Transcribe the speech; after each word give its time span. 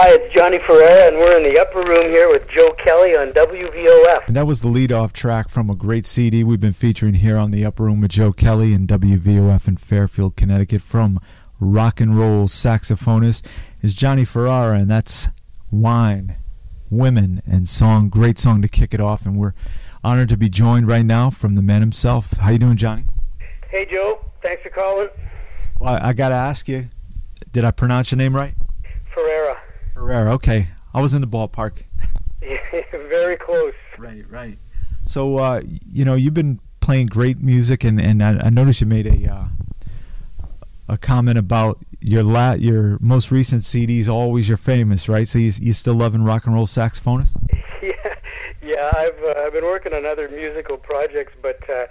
Hi, 0.00 0.10
it's 0.10 0.32
Johnny 0.32 0.60
Ferreira, 0.64 1.08
and 1.08 1.16
we're 1.16 1.36
in 1.38 1.52
the 1.52 1.60
upper 1.60 1.80
room 1.80 2.08
here 2.08 2.30
with 2.30 2.48
Joe 2.48 2.70
Kelly 2.74 3.16
on 3.16 3.32
WVOF. 3.32 4.28
And 4.28 4.36
that 4.36 4.46
was 4.46 4.62
the 4.62 4.68
lead-off 4.68 5.12
track 5.12 5.48
from 5.48 5.68
a 5.68 5.74
great 5.74 6.06
CD 6.06 6.44
we've 6.44 6.60
been 6.60 6.72
featuring 6.72 7.14
here 7.14 7.36
on 7.36 7.50
the 7.50 7.64
upper 7.64 7.82
room 7.82 8.00
with 8.00 8.12
Joe 8.12 8.32
Kelly 8.32 8.74
and 8.74 8.86
WVOF 8.86 9.66
in 9.66 9.76
Fairfield, 9.76 10.36
Connecticut 10.36 10.82
from 10.82 11.18
rock 11.58 12.00
and 12.00 12.16
roll 12.16 12.46
saxophonist 12.46 13.50
is 13.82 13.92
Johnny 13.92 14.24
Ferreira, 14.24 14.78
and 14.78 14.88
that's 14.88 15.30
Wine, 15.72 16.36
Women, 16.90 17.42
and 17.44 17.66
Song. 17.66 18.08
Great 18.08 18.38
song 18.38 18.62
to 18.62 18.68
kick 18.68 18.94
it 18.94 19.00
off, 19.00 19.26
and 19.26 19.36
we're 19.36 19.54
honored 20.04 20.28
to 20.28 20.36
be 20.36 20.48
joined 20.48 20.86
right 20.86 21.04
now 21.04 21.28
from 21.28 21.56
the 21.56 21.62
man 21.62 21.80
himself. 21.80 22.36
How 22.36 22.50
you 22.50 22.58
doing, 22.58 22.76
Johnny? 22.76 23.02
Hey, 23.68 23.84
Joe. 23.84 24.24
Thanks 24.44 24.62
for 24.62 24.70
calling. 24.70 25.08
Well, 25.80 25.94
I, 25.94 26.10
I 26.10 26.12
got 26.12 26.28
to 26.28 26.36
ask 26.36 26.68
you, 26.68 26.84
did 27.50 27.64
I 27.64 27.72
pronounce 27.72 28.12
your 28.12 28.18
name 28.18 28.36
right? 28.36 28.54
Ferreira. 29.12 29.60
Ferrer. 29.98 30.28
Okay, 30.30 30.68
I 30.94 31.00
was 31.00 31.14
in 31.14 31.20
the 31.20 31.26
ballpark. 31.26 31.82
very 32.92 33.36
close. 33.36 33.74
Right, 33.98 34.24
right. 34.30 34.56
So, 35.04 35.38
uh, 35.38 35.62
you 35.90 36.04
know, 36.04 36.14
you've 36.14 36.34
been 36.34 36.60
playing 36.80 37.06
great 37.06 37.38
music, 37.42 37.84
and, 37.84 38.00
and 38.00 38.22
I, 38.22 38.46
I 38.46 38.50
noticed 38.50 38.80
you 38.80 38.86
made 38.86 39.06
a 39.06 39.32
uh, 39.32 39.44
a 40.88 40.96
comment 40.96 41.36
about 41.36 41.78
your 42.00 42.22
la- 42.22 42.52
your 42.52 42.98
most 43.00 43.30
recent 43.30 43.62
CDs. 43.62 44.08
Always 44.08 44.48
you're 44.48 44.56
famous, 44.56 45.08
right? 45.08 45.26
So 45.26 45.38
you 45.38 45.52
you 45.60 45.72
still 45.72 45.94
loving 45.94 46.24
rock 46.24 46.46
and 46.46 46.54
roll 46.54 46.66
saxophonist? 46.66 47.36
Yeah, 47.80 48.16
yeah. 48.60 48.90
I've 48.96 49.22
uh, 49.22 49.42
I've 49.44 49.52
been 49.52 49.64
working 49.64 49.94
on 49.94 50.04
other 50.04 50.28
musical 50.28 50.76
projects, 50.76 51.32
but 51.40 51.58
uh, 51.70 51.86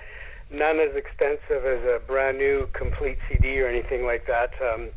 none 0.52 0.80
as 0.80 0.96
extensive 0.96 1.66
as 1.66 1.82
a 1.86 2.02
brand 2.06 2.38
new 2.38 2.68
complete 2.74 3.18
CD 3.28 3.62
or 3.62 3.68
anything 3.68 4.06
like 4.06 4.26
that. 4.26 4.52
Um, 4.62 4.90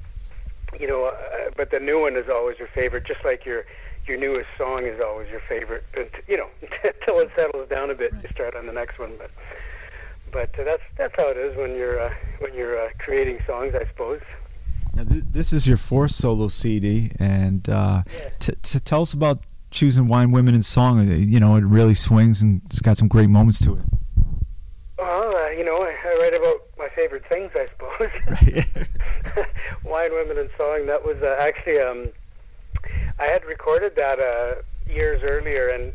you 0.79 0.87
know, 0.87 1.07
uh, 1.07 1.51
but 1.57 1.71
the 1.71 1.81
new 1.81 2.01
one 2.01 2.17
is 2.17 2.29
always 2.29 2.59
your 2.59 2.69
favorite, 2.69 3.05
just 3.05 3.25
like 3.25 3.45
your 3.45 3.65
your 4.07 4.19
newest 4.19 4.49
song 4.57 4.85
is 4.87 5.01
always 5.01 5.31
your 5.31 5.41
favorite. 5.41 5.85
But 5.95 6.11
you 6.29 6.37
know, 6.37 6.49
until 6.63 7.19
it 7.21 7.31
settles 7.37 7.69
down 7.69 7.91
a 7.91 7.95
bit, 7.95 8.13
you 8.23 8.29
start 8.29 8.55
on 8.55 8.67
the 8.67 8.73
next 8.73 8.99
one. 8.99 9.13
But 9.19 9.31
but 10.33 10.59
uh, 10.59 10.65
that's 10.65 10.83
that's 10.97 11.15
how 11.17 11.29
it 11.29 11.37
is 11.37 11.57
when 11.57 11.75
you're 11.75 12.01
uh, 12.01 12.15
when 12.39 12.55
you're 12.55 12.79
uh, 12.79 12.91
creating 12.99 13.41
songs, 13.47 13.75
I 13.75 13.85
suppose. 13.87 14.21
Now, 14.95 15.05
th- 15.05 15.25
this 15.31 15.53
is 15.53 15.67
your 15.67 15.77
fourth 15.77 16.11
solo 16.11 16.49
CD, 16.49 17.11
and 17.19 17.69
uh, 17.69 18.03
yeah. 18.07 18.29
t- 18.39 18.55
t- 18.63 18.81
tell 18.81 19.03
us 19.03 19.13
about 19.13 19.39
choosing 19.71 20.09
"Wine, 20.09 20.33
Women, 20.33 20.55
and 20.55 20.65
Song." 20.65 20.99
Uh, 20.99 21.15
you 21.15 21.41
know, 21.41 21.57
it 21.57 21.65
really 21.65 21.95
swings 21.95 22.43
and 22.43 22.63
it's 22.67 22.81
got 22.81 22.97
some 22.97 23.09
great 23.09 23.29
moments 23.29 23.63
to 23.65 23.75
it. 23.75 23.83
Well, 24.99 25.37
uh, 25.37 25.49
you 25.51 25.65
know, 25.65 25.83
I, 25.83 25.95
I 26.05 26.17
write 26.21 26.35
about 26.35 26.57
my 26.70 26.70
favorite 26.95 27.25
things, 27.27 27.51
I 27.55 27.67
suppose. 27.67 28.11
Right. 29.37 29.47
Wine, 29.85 30.13
Women, 30.13 30.39
and 30.39 30.51
Song. 30.57 30.87
That 30.87 31.05
was 31.05 31.19
uh, 31.23 31.37
actually 31.39 31.79
um, 31.81 32.09
I 33.19 33.27
had 33.27 33.45
recorded 33.45 33.97
that 33.97 34.19
uh, 34.19 34.63
years 34.91 35.23
earlier, 35.23 35.69
and 35.69 35.93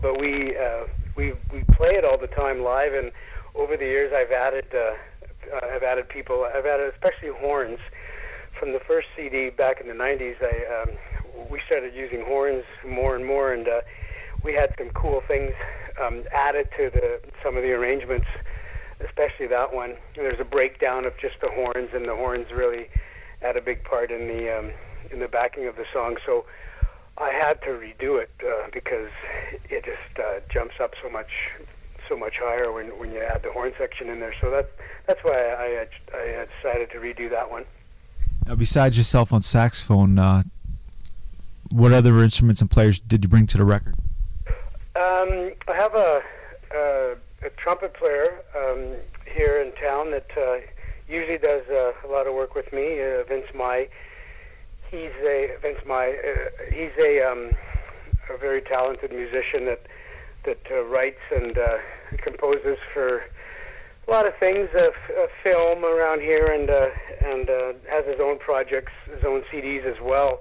but 0.00 0.18
we 0.18 0.56
uh, 0.56 0.84
we 1.16 1.32
we 1.52 1.64
play 1.72 1.96
it 1.96 2.04
all 2.04 2.18
the 2.18 2.28
time 2.28 2.62
live. 2.62 2.94
And 2.94 3.10
over 3.54 3.76
the 3.76 3.84
years, 3.84 4.12
I've 4.12 4.30
added 4.30 4.66
uh, 4.72 4.94
uh, 5.52 5.60
I've 5.74 5.82
added 5.82 6.08
people. 6.08 6.44
I've 6.44 6.66
added 6.66 6.92
especially 6.94 7.30
horns 7.30 7.80
from 8.52 8.72
the 8.72 8.80
first 8.80 9.08
CD 9.16 9.50
back 9.50 9.80
in 9.80 9.88
the 9.88 9.94
'90s. 9.94 10.36
I 10.42 10.82
um, 10.82 10.90
we 11.50 11.60
started 11.60 11.94
using 11.94 12.24
horns 12.24 12.64
more 12.86 13.16
and 13.16 13.26
more, 13.26 13.52
and 13.52 13.66
uh, 13.66 13.80
we 14.44 14.54
had 14.54 14.72
some 14.78 14.90
cool 14.90 15.20
things 15.22 15.54
um, 16.00 16.22
added 16.32 16.68
to 16.76 16.90
the 16.90 17.20
some 17.42 17.56
of 17.56 17.62
the 17.62 17.72
arrangements 17.72 18.26
especially 19.00 19.46
that 19.48 19.72
one. 19.72 19.94
There's 20.14 20.40
a 20.40 20.44
breakdown 20.44 21.04
of 21.04 21.16
just 21.18 21.40
the 21.40 21.48
horns, 21.48 21.94
and 21.94 22.04
the 22.04 22.16
horns 22.16 22.52
really 22.52 22.88
had 23.40 23.56
a 23.56 23.60
big 23.60 23.84
part 23.84 24.10
in 24.10 24.28
the 24.28 24.58
um, 24.58 24.70
in 25.12 25.20
the 25.20 25.28
backing 25.28 25.66
of 25.66 25.76
the 25.76 25.86
song. 25.92 26.16
So 26.24 26.44
I 27.16 27.30
had 27.30 27.60
to 27.62 27.68
redo 27.68 28.20
it 28.22 28.30
uh, 28.44 28.68
because 28.72 29.10
it 29.70 29.84
just 29.84 30.18
uh, 30.18 30.40
jumps 30.48 30.80
up 30.80 30.94
so 31.02 31.08
much 31.10 31.52
so 32.08 32.16
much 32.16 32.38
higher 32.38 32.72
when 32.72 32.86
when 32.98 33.12
you 33.12 33.20
add 33.20 33.42
the 33.42 33.52
horn 33.52 33.72
section 33.76 34.08
in 34.08 34.20
there. 34.20 34.34
So 34.40 34.50
that's 34.50 34.70
that's 35.06 35.22
why 35.22 35.32
I 35.32 35.86
I, 36.14 36.42
I 36.42 36.46
decided 36.56 36.90
to 36.90 36.98
redo 36.98 37.30
that 37.30 37.50
one. 37.50 37.64
Now, 38.46 38.54
besides 38.54 38.96
yourself 38.96 39.32
on 39.32 39.42
saxophone, 39.42 40.18
uh, 40.18 40.42
what 41.70 41.92
other 41.92 42.22
instruments 42.22 42.60
and 42.60 42.70
players 42.70 42.98
did 42.98 43.24
you 43.24 43.28
bring 43.28 43.46
to 43.48 43.58
the 43.58 43.64
record? 43.64 43.94
Um, 44.96 45.52
I 45.68 45.74
have 45.74 45.94
a, 45.94 46.22
a, 46.74 47.14
a 47.44 47.50
trumpet 47.50 47.94
player 47.94 48.42
um, 48.56 48.96
here 49.32 49.60
in 49.60 49.72
town 49.72 50.10
that 50.10 50.30
uh, 50.36 50.58
usually 51.08 51.38
does 51.38 51.66
uh, 51.68 51.92
a 52.04 52.08
lot 52.08 52.26
of 52.26 52.34
work 52.34 52.54
with 52.54 52.72
me, 52.72 53.00
uh, 53.00 53.22
Vince 53.24 53.54
Mai. 53.54 53.88
He's 54.90 55.12
a 55.24 55.56
Vince 55.60 55.84
Mai. 55.86 56.16
Uh, 56.16 56.72
he's 56.72 56.92
a, 57.00 57.20
um, 57.20 57.50
a 58.30 58.36
very 58.38 58.60
talented 58.60 59.12
musician 59.12 59.64
that 59.66 59.80
that 60.44 60.70
uh, 60.70 60.82
writes 60.84 61.20
and 61.34 61.58
uh, 61.58 61.78
composes 62.18 62.78
for 62.92 63.24
a 64.06 64.10
lot 64.10 64.26
of 64.26 64.34
things, 64.36 64.70
uh, 64.74 64.90
uh, 65.20 65.26
film 65.42 65.84
around 65.84 66.20
here, 66.20 66.46
and 66.46 66.70
uh, 66.70 66.88
and 67.24 67.50
uh, 67.50 67.72
has 67.90 68.06
his 68.06 68.20
own 68.20 68.38
projects, 68.38 68.92
his 69.12 69.24
own 69.24 69.42
CDs 69.42 69.84
as 69.84 70.00
well. 70.00 70.40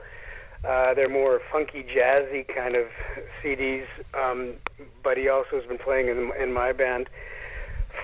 Uh, 0.66 0.94
they're 0.94 1.10
more 1.10 1.40
funky, 1.52 1.84
jazzy 1.84 2.48
kind 2.48 2.76
of 2.76 2.88
CDs, 3.42 3.86
um, 4.14 4.54
but 5.04 5.18
he 5.18 5.30
also 5.30 5.58
has 5.58 5.66
been 5.66 5.78
playing 5.78 6.08
in, 6.08 6.32
in 6.40 6.52
my 6.52 6.72
band 6.74 7.10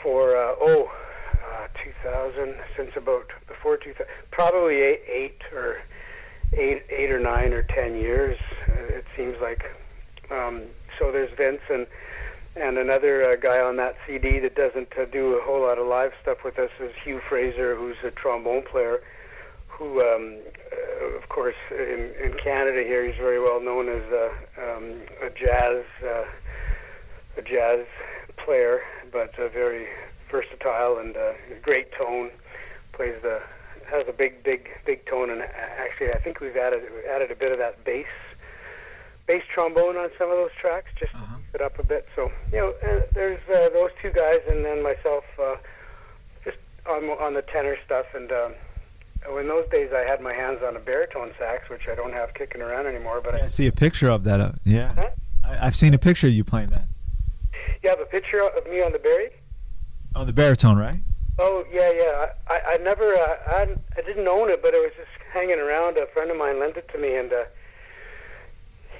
for 0.02 0.36
uh, 0.36 0.56
oh 0.60 0.92
uh, 1.34 1.68
2000 1.76 2.56
since 2.76 2.96
about 2.96 3.28
before 3.48 3.78
2000 3.78 4.06
probably 4.32 4.82
eight, 4.82 5.02
eight 5.08 5.42
or 5.54 5.82
eight 6.54 6.84
eight 6.90 7.12
or 7.12 7.20
nine 7.20 7.54
or 7.54 7.64
ten 7.64 7.96
years 7.96 8.38
uh, 8.70 8.94
it 8.94 9.06
seems 9.16 9.40
like. 9.42 9.66
Um, 10.32 10.62
so 10.98 11.12
there's 11.12 11.32
Vince 11.32 11.62
and 11.70 11.88
and 12.56 12.78
another 12.78 13.24
uh, 13.24 13.36
guy 13.36 13.62
on 13.62 13.78
that 13.78 13.96
CD 14.06 14.38
that 14.40 14.56
doesn't 14.56 14.96
uh, 14.98 15.06
do 15.06 15.36
a 15.38 15.42
whole 15.42 15.62
lot 15.62 15.80
of 15.80 15.88
live 15.88 16.14
stuff 16.22 16.44
with 16.44 16.60
us 16.60 16.70
is 16.80 16.94
Hugh 16.96 17.20
Fraser 17.20 17.76
who's 17.76 18.02
a 18.04 18.12
trombone 18.12 18.62
player 18.62 19.02
who 19.68 20.02
um, 20.02 20.38
of 21.16 21.28
course 21.30 21.56
in, 21.72 22.12
in 22.24 22.34
Canada 22.38 22.84
here 22.84 23.06
he's 23.06 23.16
very 23.16 23.40
well 23.40 23.62
known 23.62 23.90
as 23.90 24.04
a, 24.12 24.32
um, 24.58 24.84
a 25.22 25.30
jazz 25.30 25.84
uh, 26.04 26.26
a 27.38 27.42
jazz 27.42 27.86
player 28.38 28.82
but 29.12 29.38
uh, 29.40 29.48
very 29.50 29.88
versatile 30.34 30.98
and 30.98 31.16
uh, 31.16 31.34
great 31.62 31.92
tone. 31.92 32.32
Plays 32.92 33.22
the 33.22 33.42
has 33.90 34.08
a 34.08 34.14
big, 34.14 34.44
big, 34.44 34.70
big 34.86 35.06
tone, 35.06 35.30
and 35.30 35.42
actually, 35.42 36.12
I 36.12 36.18
think 36.18 36.40
we've 36.40 36.58
added 36.58 36.82
added 37.08 37.32
a 37.32 37.36
bit 37.36 37.52
of 37.52 37.60
that 37.60 37.84
bass 37.86 38.08
bass 39.28 39.44
trombone 39.48 39.96
on 39.96 40.10
some 40.18 40.30
of 40.30 40.38
those 40.38 40.52
tracks, 40.60 40.90
just 41.00 41.14
uh-huh. 41.14 41.38
it 41.54 41.62
up 41.62 41.78
a 41.80 41.86
bit. 41.86 42.08
So 42.16 42.32
you 42.52 42.58
know, 42.58 42.74
uh, 42.84 43.02
there's 43.14 43.40
uh, 43.48 43.70
those 43.70 43.92
two 44.02 44.12
guys, 44.12 44.40
and 44.50 44.66
then 44.66 44.82
myself, 44.82 45.24
uh, 45.40 45.56
just 46.44 46.58
on 46.90 47.04
on 47.26 47.34
the 47.36 47.44
tenor 47.44 47.78
stuff. 47.86 48.16
And 48.16 48.32
um, 48.32 48.54
in 49.40 49.48
those 49.48 49.68
days, 49.70 49.92
I 49.94 50.02
had 50.02 50.22
my 50.22 50.34
hands 50.34 50.64
on 50.64 50.76
a 50.76 50.80
baritone 50.80 51.32
sax, 51.38 51.70
which 51.70 51.88
I 51.88 51.96
don't 51.96 52.14
have 52.14 52.34
kicking 52.34 52.62
around 52.62 52.86
anymore. 52.86 53.22
But 53.24 53.36
yeah, 53.36 53.46
I, 53.46 53.48
see 53.48 53.68
a 53.68 53.72
picture 53.72 54.10
of 54.10 54.24
that. 54.24 54.40
Uh, 54.40 54.52
yeah, 54.64 54.94
huh? 54.94 55.10
I, 55.46 55.68
I've 55.68 55.76
seen 55.76 55.94
a 55.94 55.98
picture 55.98 56.28
of 56.28 56.34
you 56.34 56.44
playing 56.44 56.70
that. 56.70 56.86
You 57.84 57.90
have 57.90 58.00
a 58.00 58.06
picture 58.06 58.42
of 58.42 58.66
me 58.68 58.82
on 58.82 58.92
the 58.92 59.00
bari? 59.00 59.30
On 60.16 60.26
the 60.26 60.34
baritone, 60.34 60.78
right? 60.78 61.00
Oh 61.40 61.66
yeah, 61.72 61.92
yeah. 61.96 62.34
I 62.48 62.76
I 62.76 62.78
never 62.84 63.14
uh, 63.14 63.38
I 63.48 63.76
I 63.98 64.02
didn't 64.02 64.28
own 64.28 64.50
it, 64.50 64.62
but 64.62 64.74
it 64.74 64.82
was 64.82 64.92
just 64.96 65.10
hanging 65.32 65.60
around. 65.60 65.98
A 65.98 66.06
friend 66.08 66.30
of 66.30 66.38
mine 66.38 66.60
lent 66.60 66.78
it 66.78 66.88
to 66.90 66.98
me, 67.00 67.16
and 67.16 67.34
uh, 67.34 67.44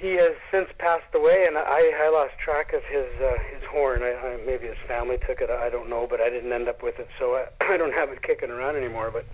he 0.00 0.14
has 0.14 0.32
since 0.50 0.68
passed 0.78 1.14
away. 1.14 1.44
And 1.46 1.56
I 1.56 1.92
I 2.02 2.10
lost 2.12 2.36
track 2.38 2.72
of 2.72 2.82
his 2.84 3.06
uh, 3.20 3.38
his 3.52 3.62
horn. 3.64 4.02
I, 4.02 4.14
I, 4.14 4.40
maybe 4.44 4.66
his 4.66 4.76
family 4.78 5.16
took 5.16 5.40
it. 5.40 5.50
I 5.50 5.70
don't 5.70 5.88
know, 5.88 6.08
but 6.08 6.20
I 6.20 6.28
didn't 6.28 6.52
end 6.52 6.68
up 6.68 6.82
with 6.82 6.98
it, 6.98 7.08
so 7.18 7.36
I, 7.36 7.46
I 7.72 7.76
don't 7.76 7.94
have 7.94 8.10
it 8.10 8.20
kicking 8.20 8.50
around 8.50 8.76
anymore. 8.76 9.10
But 9.12 9.24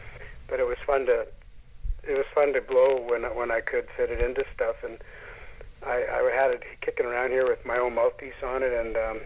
but 0.51 0.61
it 0.61 0.67
was 0.67 0.79
fun 0.79 1.07
to 1.07 1.27
it 2.03 2.17
was 2.17 2.27
fun 2.35 2.53
to 2.53 2.61
blow 2.61 3.01
when 3.09 3.23
when 3.37 3.51
I 3.51 3.61
could 3.61 3.87
fit 3.89 4.11
it 4.11 4.21
into 4.21 4.45
stuff, 4.53 4.83
and 4.85 4.99
I 5.87 5.97
I 5.97 6.31
had 6.35 6.51
it 6.51 6.63
kicking 6.81 7.07
around 7.07 7.31
here 7.31 7.47
with 7.47 7.65
my 7.65 7.79
own 7.79 7.95
mouthpiece 7.95 8.43
on 8.45 8.63
it, 8.63 8.73
and 8.73 8.97
um, 8.97 9.21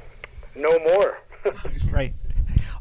no 0.57 0.79
more. 0.81 1.19
right. 1.91 2.13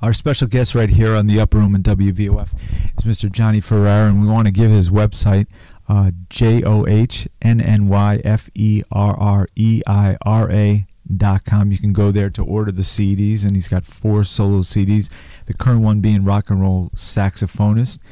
Our 0.01 0.13
special 0.13 0.47
guest 0.47 0.75
right 0.75 0.89
here 0.89 1.15
on 1.15 1.27
the 1.27 1.39
Upper 1.39 1.57
Room 1.57 1.75
in 1.75 1.83
WVOF 1.83 2.53
is 2.97 3.03
Mr. 3.05 3.31
Johnny 3.31 3.61
Ferreira, 3.61 4.09
and 4.09 4.21
we 4.21 4.27
want 4.27 4.47
to 4.47 4.53
give 4.53 4.69
his 4.69 4.89
website, 4.89 5.47
uh, 5.87 6.11
J 6.29 6.61
O 6.63 6.85
H 6.85 7.27
N 7.41 7.61
N 7.61 7.87
Y 7.87 8.21
F 8.23 8.49
E 8.53 8.83
R 8.91 9.15
R 9.17 9.47
E 9.55 9.81
I 9.87 10.17
R 10.21 10.51
A 10.51 10.85
dot 11.15 11.45
com. 11.45 11.71
You 11.71 11.77
can 11.77 11.93
go 11.93 12.11
there 12.11 12.29
to 12.31 12.43
order 12.43 12.71
the 12.71 12.81
CDs, 12.81 13.45
and 13.45 13.55
he's 13.55 13.67
got 13.67 13.85
four 13.85 14.23
solo 14.23 14.59
CDs. 14.59 15.11
The 15.45 15.53
current 15.53 15.81
one 15.81 16.01
being 16.01 16.23
rock 16.23 16.49
and 16.49 16.61
roll 16.61 16.89
saxophonist, 16.95 18.03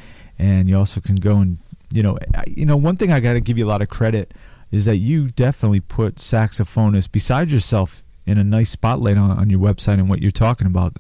and 0.42 0.68
you 0.68 0.76
also 0.76 1.00
can 1.00 1.16
go 1.16 1.38
and 1.38 1.60
you 1.94 2.02
know, 2.02 2.18
you 2.48 2.66
know, 2.66 2.78
one 2.78 2.96
thing 2.96 3.12
I 3.12 3.20
got 3.20 3.34
to 3.34 3.42
give 3.42 3.58
you 3.58 3.66
a 3.66 3.70
lot 3.70 3.82
of 3.82 3.90
credit 3.90 4.34
is 4.72 4.86
that 4.86 4.98
you 4.98 5.28
definitely 5.28 5.82
put 5.82 6.16
saxophonist 6.16 7.12
beside 7.12 7.52
yourself 7.52 8.04
in 8.26 8.38
a 8.38 8.44
nice 8.44 8.70
spotlight 8.70 9.18
on, 9.18 9.32
on 9.32 9.50
your 9.50 9.60
website 9.60 9.96
and 9.96 10.10
what 10.10 10.22
you're 10.22 10.32
talking 10.32 10.68
about. 10.68 10.94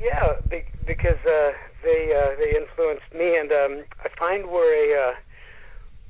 Yeah, 0.00 0.36
because 0.86 1.18
uh, 1.26 1.52
they 1.82 2.14
uh, 2.14 2.36
they 2.38 2.56
influenced 2.56 3.12
me, 3.12 3.36
and 3.36 3.50
um, 3.50 3.84
I 4.04 4.08
find 4.10 4.46
we're 4.46 4.62
a 4.62 5.08
uh, 5.08 5.14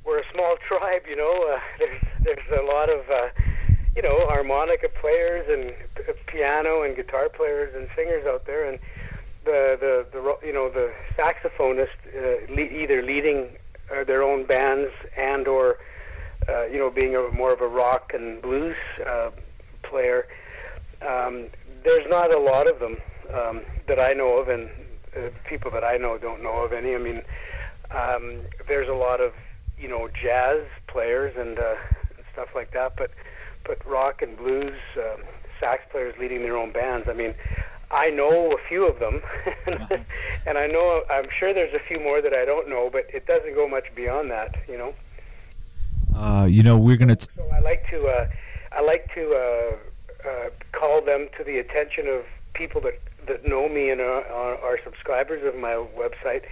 we're 0.04 0.18
a 0.18 0.32
small 0.32 0.56
tribe. 0.66 1.02
You 1.08 1.16
know, 1.16 1.48
uh, 1.50 1.60
there's 1.78 2.02
there's 2.22 2.60
a 2.60 2.64
lot 2.64 2.90
of 2.90 3.08
uh, 3.10 3.28
you 3.96 4.02
know 4.02 4.26
harmonica 4.26 4.90
players 5.00 5.48
and 5.48 5.72
piano 6.26 6.82
and 6.82 6.94
guitar 6.94 7.30
players 7.30 7.74
and 7.74 7.88
singers 7.96 8.26
out 8.26 8.44
there, 8.44 8.68
and 8.68 8.78
the 9.46 9.78
the, 9.80 10.06
the 10.12 10.46
you 10.46 10.52
know 10.52 10.68
the 10.68 10.92
saxophonist 11.16 11.96
uh, 12.14 12.52
le- 12.52 12.82
either 12.82 13.00
leading 13.02 13.48
uh, 13.90 14.04
their 14.04 14.22
own 14.22 14.44
bands 14.44 14.92
and 15.16 15.48
or 15.48 15.78
uh, 16.48 16.64
you 16.64 16.78
know 16.78 16.90
being 16.90 17.16
a, 17.16 17.28
more 17.30 17.52
of 17.52 17.60
a 17.60 17.66
rock 17.66 18.12
and 18.12 18.42
blues 18.42 18.76
uh, 19.06 19.30
player. 19.82 20.26
Um, 21.00 21.46
there's 21.84 22.06
not 22.10 22.34
a 22.34 22.38
lot 22.38 22.68
of 22.68 22.80
them 22.80 22.96
um, 23.32 23.60
that 23.86 24.00
I 24.00 24.12
know 24.12 24.38
of, 24.38 24.48
and 24.48 24.68
uh, 25.16 25.30
people 25.44 25.70
that 25.70 25.84
I 25.84 25.96
know 25.96 26.18
don't 26.18 26.42
know 26.42 26.64
of 26.64 26.72
any. 26.72 26.94
I 26.94 26.98
mean, 26.98 27.22
um, 27.94 28.40
there's 28.66 28.88
a 28.88 28.94
lot 28.94 29.20
of 29.20 29.32
you 29.78 29.88
know 29.88 30.08
jazz 30.08 30.62
players 30.88 31.36
and, 31.36 31.58
uh, 31.58 31.76
and 32.16 32.26
stuff 32.32 32.54
like 32.54 32.72
that, 32.72 32.94
but 32.96 33.10
but 33.64 33.84
rock 33.86 34.22
and 34.22 34.36
blues 34.36 34.74
um, 34.96 35.22
sax 35.60 35.84
players 35.90 36.16
leading 36.18 36.42
their 36.42 36.56
own 36.56 36.72
bands. 36.72 37.08
I 37.08 37.12
mean, 37.12 37.34
I 37.90 38.08
know 38.10 38.52
a 38.52 38.58
few 38.68 38.86
of 38.86 38.98
them, 38.98 39.22
and 40.46 40.58
I 40.58 40.66
know 40.66 41.04
I'm 41.08 41.28
sure 41.30 41.54
there's 41.54 41.74
a 41.74 41.78
few 41.78 42.00
more 42.00 42.20
that 42.20 42.34
I 42.34 42.44
don't 42.44 42.68
know, 42.68 42.90
but 42.90 43.06
it 43.14 43.26
doesn't 43.26 43.54
go 43.54 43.68
much 43.68 43.94
beyond 43.94 44.30
that, 44.30 44.54
you 44.68 44.76
know. 44.76 44.94
Uh, 46.14 46.46
you 46.46 46.62
know, 46.62 46.78
we're 46.78 46.96
gonna. 46.96 47.16
T- 47.16 47.28
so 47.36 47.48
I 47.52 47.60
like 47.60 47.88
to 47.90 48.06
uh, 48.08 48.26
I 48.72 48.80
like 48.80 49.12
to 49.14 49.30
uh, 49.30 50.28
uh, 50.28 50.48
call 50.72 51.00
them 51.00 51.28
to 51.36 51.44
the 51.44 51.58
attention 51.58 52.08
of 52.08 52.24
people 52.54 52.80
that 52.82 52.98
that 53.26 53.46
know 53.46 53.68
me 53.68 53.90
and 53.90 54.00
are, 54.00 54.24
are 54.24 54.78
subscribers 54.82 55.44
of 55.44 55.56
my 55.56 55.74
website, 55.96 56.44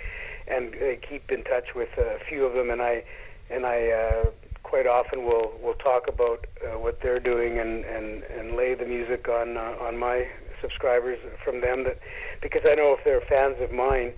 and 0.49 0.75
uh, 0.75 0.97
keep 1.03 1.31
in 1.33 1.43
touch 1.43 1.75
with 1.75 1.97
a 1.99 2.19
few 2.29 2.45
of 2.47 2.55
them. 2.55 2.71
And 2.71 2.81
I 2.81 3.05
and 3.51 3.67
I 3.67 3.91
uh, 3.91 4.31
quite 4.63 4.87
often 4.87 5.25
will 5.25 5.53
will 5.63 5.75
talk 5.75 6.09
about 6.09 6.47
uh, 6.65 6.79
what 6.79 7.01
they're 7.01 7.21
doing 7.21 7.59
and, 7.59 7.85
and, 7.85 8.23
and 8.25 8.57
lay 8.57 8.75
the 8.75 8.87
music 8.87 9.29
on 9.29 9.57
uh, 9.57 9.77
on 9.81 9.97
my 9.97 10.27
subscribers 10.65 11.19
from 11.45 11.61
them. 11.61 11.85
That 11.85 11.99
because 12.41 12.63
I 12.67 12.75
know 12.75 12.95
if 12.95 13.05
they're 13.05 13.21
fans 13.21 13.61
of 13.61 13.71
mine, 13.71 14.13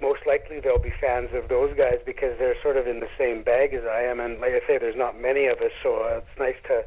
most 0.00 0.26
likely 0.26 0.60
they'll 0.60 0.78
be 0.78 0.90
fans 0.90 1.32
of 1.34 1.48
those 1.48 1.76
guys 1.76 2.00
because 2.06 2.38
they're 2.38 2.60
sort 2.62 2.76
of 2.76 2.86
in 2.86 3.00
the 3.00 3.08
same 3.18 3.42
bag 3.42 3.74
as 3.74 3.84
I 3.84 4.02
am. 4.02 4.20
And 4.20 4.40
like 4.40 4.52
I 4.52 4.66
say, 4.66 4.78
there's 4.78 4.96
not 4.96 5.20
many 5.20 5.46
of 5.46 5.60
us, 5.60 5.72
so 5.82 6.02
uh, 6.02 6.20
it's 6.22 6.38
nice 6.38 6.56
to 6.68 6.84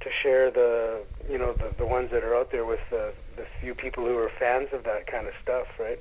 to 0.00 0.10
share 0.10 0.50
the 0.50 1.04
you 1.28 1.38
know 1.38 1.52
the, 1.52 1.74
the 1.78 1.86
ones 1.86 2.10
that 2.10 2.22
are 2.22 2.36
out 2.36 2.50
there 2.50 2.64
with 2.64 2.92
uh, 2.92 3.10
the 3.36 3.46
few 3.60 3.74
people 3.74 4.04
who 4.04 4.16
are 4.18 4.28
fans 4.28 4.68
of 4.72 4.84
that 4.84 5.06
kind 5.06 5.26
of 5.26 5.34
stuff, 5.34 5.78
right? 5.80 5.98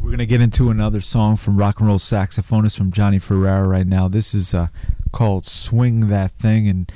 We're 0.00 0.08
going 0.08 0.18
to 0.18 0.26
get 0.26 0.40
into 0.40 0.70
another 0.70 1.02
song 1.02 1.36
from 1.36 1.58
rock 1.58 1.78
and 1.78 1.88
roll 1.88 1.98
saxophonist 1.98 2.78
from 2.78 2.90
Johnny 2.90 3.18
Ferreira 3.18 3.68
right 3.68 3.86
now. 3.86 4.08
This 4.08 4.32
is 4.34 4.54
uh, 4.54 4.68
called 5.12 5.44
"Swing 5.44 6.08
That 6.08 6.30
Thing," 6.30 6.68
and 6.68 6.90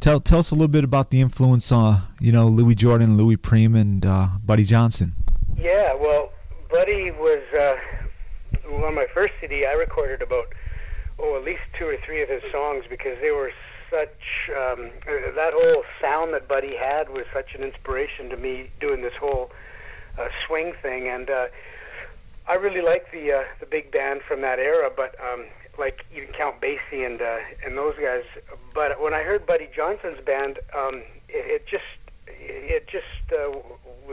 tell 0.00 0.20
tell 0.20 0.38
us 0.38 0.50
a 0.50 0.54
little 0.54 0.68
bit 0.68 0.84
about 0.84 1.10
the 1.10 1.20
influence 1.20 1.70
on 1.72 1.94
uh, 1.94 2.00
you 2.20 2.32
know 2.32 2.46
Louis 2.48 2.74
Jordan, 2.74 3.16
Louis 3.16 3.36
Prima, 3.36 3.78
and 3.78 4.04
uh, 4.04 4.28
Buddy 4.44 4.64
Johnson. 4.64 5.12
Yeah, 5.56 5.94
well, 5.94 6.30
Buddy 6.70 7.10
was 7.10 7.42
uh, 7.54 7.76
on 8.86 8.94
my 8.94 9.06
first 9.12 9.34
CD. 9.40 9.66
I 9.66 9.72
recorded 9.72 10.22
about 10.22 10.46
oh 11.18 11.36
at 11.36 11.44
least 11.44 11.62
two 11.74 11.86
or 11.86 11.96
three 11.96 12.22
of 12.22 12.28
his 12.28 12.42
songs 12.50 12.84
because 12.88 13.18
they 13.20 13.30
were 13.30 13.52
such 13.90 14.50
um, 14.50 14.90
that 15.06 15.52
whole 15.54 15.84
sound 16.00 16.34
that 16.34 16.46
Buddy 16.46 16.76
had 16.76 17.08
was 17.10 17.26
such 17.32 17.54
an 17.54 17.62
inspiration 17.62 18.28
to 18.30 18.36
me 18.36 18.68
doing 18.80 19.02
this 19.02 19.14
whole 19.16 19.50
uh, 20.18 20.28
swing 20.46 20.72
thing, 20.74 21.08
and 21.08 21.30
uh, 21.30 21.46
I 22.46 22.56
really 22.56 22.82
like 22.82 23.10
the 23.10 23.32
uh, 23.32 23.44
the 23.60 23.66
big 23.66 23.90
band 23.90 24.22
from 24.22 24.40
that 24.42 24.58
era. 24.58 24.90
But 24.94 25.14
um, 25.20 25.44
like 25.78 26.04
even 26.14 26.28
Count 26.32 26.60
Basie 26.60 27.06
and 27.06 27.20
uh, 27.20 27.38
and 27.64 27.76
those 27.76 27.96
guys. 27.96 28.24
But 28.74 29.00
when 29.00 29.14
I 29.14 29.22
heard 29.22 29.46
Buddy 29.46 29.68
Johnson's 29.74 30.20
band, 30.20 30.58
um, 30.76 31.02
it, 31.28 31.62
it 31.62 31.66
just 31.66 31.84
it 32.26 32.88
just 32.88 33.32
uh, 33.32 33.52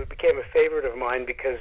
became 0.08 0.38
a 0.38 0.44
favorite 0.44 0.86
of 0.86 0.98
mine 0.98 1.26
because 1.26 1.60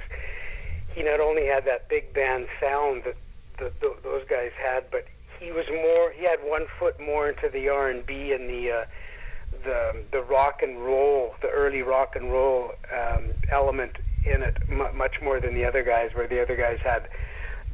he 0.95 1.03
not 1.03 1.21
only 1.21 1.47
had 1.47 1.65
that 1.65 1.89
big 1.89 2.13
band 2.13 2.47
sound 2.61 3.05
that 3.05 3.17
the, 3.59 3.73
the, 3.81 3.95
those 4.03 4.25
guys 4.25 4.53
had, 4.53 4.85
but 4.91 5.05
he 5.41 5.53
was 5.53 5.67
more. 5.69 6.11
He 6.13 6.25
had 6.25 6.39
one 6.41 6.67
foot 6.67 6.99
more 7.01 7.29
into 7.29 7.49
the 7.49 7.69
R 7.69 7.91
and 7.91 8.05
B 8.05 8.33
and 8.33 8.49
the 8.49 8.71
uh, 8.71 8.85
the 9.65 10.05
the 10.11 10.23
rock 10.23 10.63
and 10.63 10.79
roll, 10.79 11.35
the 11.41 11.49
early 11.51 11.83
rock 11.83 12.17
and 12.17 12.31
roll 12.31 12.73
um, 12.93 13.25
element 13.51 13.97
in 14.25 14.43
it, 14.43 14.57
m- 14.71 14.97
much 14.97 15.21
more 15.21 15.41
than 15.41 15.55
the 15.55 15.65
other 15.65 15.83
guys. 15.83 16.15
Where 16.15 16.27
the 16.27 16.41
other 16.41 16.57
guys 16.57 16.79
had 16.81 17.09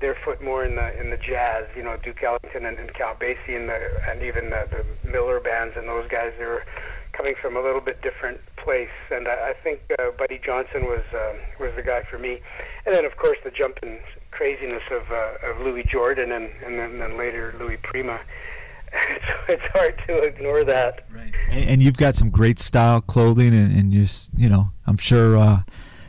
their 0.01 0.15
foot 0.15 0.43
more 0.43 0.65
in 0.65 0.75
the 0.75 1.01
in 1.01 1.11
the 1.11 1.17
jazz. 1.17 1.67
You 1.77 1.83
know, 1.83 1.97
Duke 2.03 2.23
Ellington 2.23 2.67
and, 2.67 2.79
and 2.79 2.93
Count 2.93 3.19
Basie 3.19 3.57
and 3.57 3.69
the 3.69 4.03
and 4.09 4.23
even 4.23 4.51
the, 4.51 4.85
the 5.05 5.11
Miller 5.11 5.41
bands 5.41 5.77
and 5.77 5.87
those 5.87 6.09
guys. 6.09 6.33
They 6.39 6.47
were 6.47 6.65
coming 7.13 7.35
from 7.35 7.57
a 7.57 7.61
little 7.61 7.81
bit 7.81 8.01
different 8.03 8.41
place, 8.57 8.89
and 9.11 9.29
I, 9.29 9.51
I 9.51 9.53
think 9.53 9.81
uh, 9.99 10.11
Buddy 10.13 10.41
Johnson 10.43 10.87
was 10.87 11.05
uh, 11.15 11.35
was 11.59 11.75
the 11.77 11.83
guy 11.83 12.03
for 12.03 12.19
me. 12.19 12.41
And 12.87 12.95
then, 12.95 13.05
of 13.05 13.17
course, 13.17 13.39
the 13.45 13.51
jumping 13.51 13.99
craziness 14.31 14.83
of 14.91 15.11
uh, 15.11 15.51
of 15.51 15.61
Louis 15.61 15.85
Jordan 15.85 16.33
and 16.33 16.51
and 16.65 16.79
then, 16.79 16.99
then 16.99 17.17
later 17.17 17.55
Louis 17.59 17.77
Prima. 17.83 18.19
it's, 18.93 19.25
it's 19.49 19.63
hard 19.73 20.03
to 20.07 20.19
ignore 20.23 20.65
that. 20.65 21.05
Right. 21.15 21.33
And, 21.51 21.71
and 21.71 21.83
you've 21.83 21.97
got 21.97 22.17
some 22.17 22.29
great 22.29 22.59
style 22.59 23.01
clothing, 23.01 23.55
and, 23.55 23.73
and 23.77 23.93
you're 23.93 24.07
you 24.37 24.49
know 24.49 24.71
I'm 24.87 24.97
sure 24.97 25.37
uh, 25.37 25.63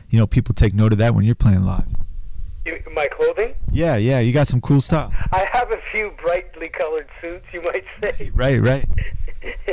you 0.08 0.18
know 0.18 0.26
people 0.26 0.54
take 0.54 0.74
note 0.74 0.92
of 0.92 0.98
that 0.98 1.14
when 1.14 1.24
you're 1.24 1.34
playing 1.34 1.64
live. 1.64 1.86
My 2.94 3.08
clothing? 3.08 3.54
Yeah, 3.72 3.96
yeah, 3.96 4.20
you 4.20 4.32
got 4.32 4.46
some 4.46 4.60
cool 4.60 4.80
stuff. 4.80 5.12
I 5.32 5.46
have 5.52 5.72
a 5.72 5.78
few 5.90 6.12
brightly 6.22 6.68
colored 6.68 7.08
suits, 7.20 7.52
you 7.52 7.62
might 7.62 7.84
say. 8.00 8.30
Right, 8.34 8.60
right. 8.60 8.84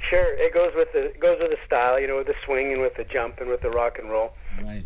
sure, 0.00 0.34
it 0.38 0.52
goes 0.52 0.74
with 0.74 0.92
the 0.92 1.06
it 1.06 1.20
goes 1.20 1.38
with 1.38 1.50
the 1.50 1.58
style, 1.64 2.00
you 2.00 2.08
know, 2.08 2.16
with 2.16 2.26
the 2.26 2.34
swing 2.44 2.72
and 2.72 2.82
with 2.82 2.96
the 2.96 3.04
jump 3.04 3.40
and 3.40 3.48
with 3.48 3.60
the 3.60 3.70
rock 3.70 3.98
and 3.98 4.10
roll. 4.10 4.32
Right. 4.62 4.82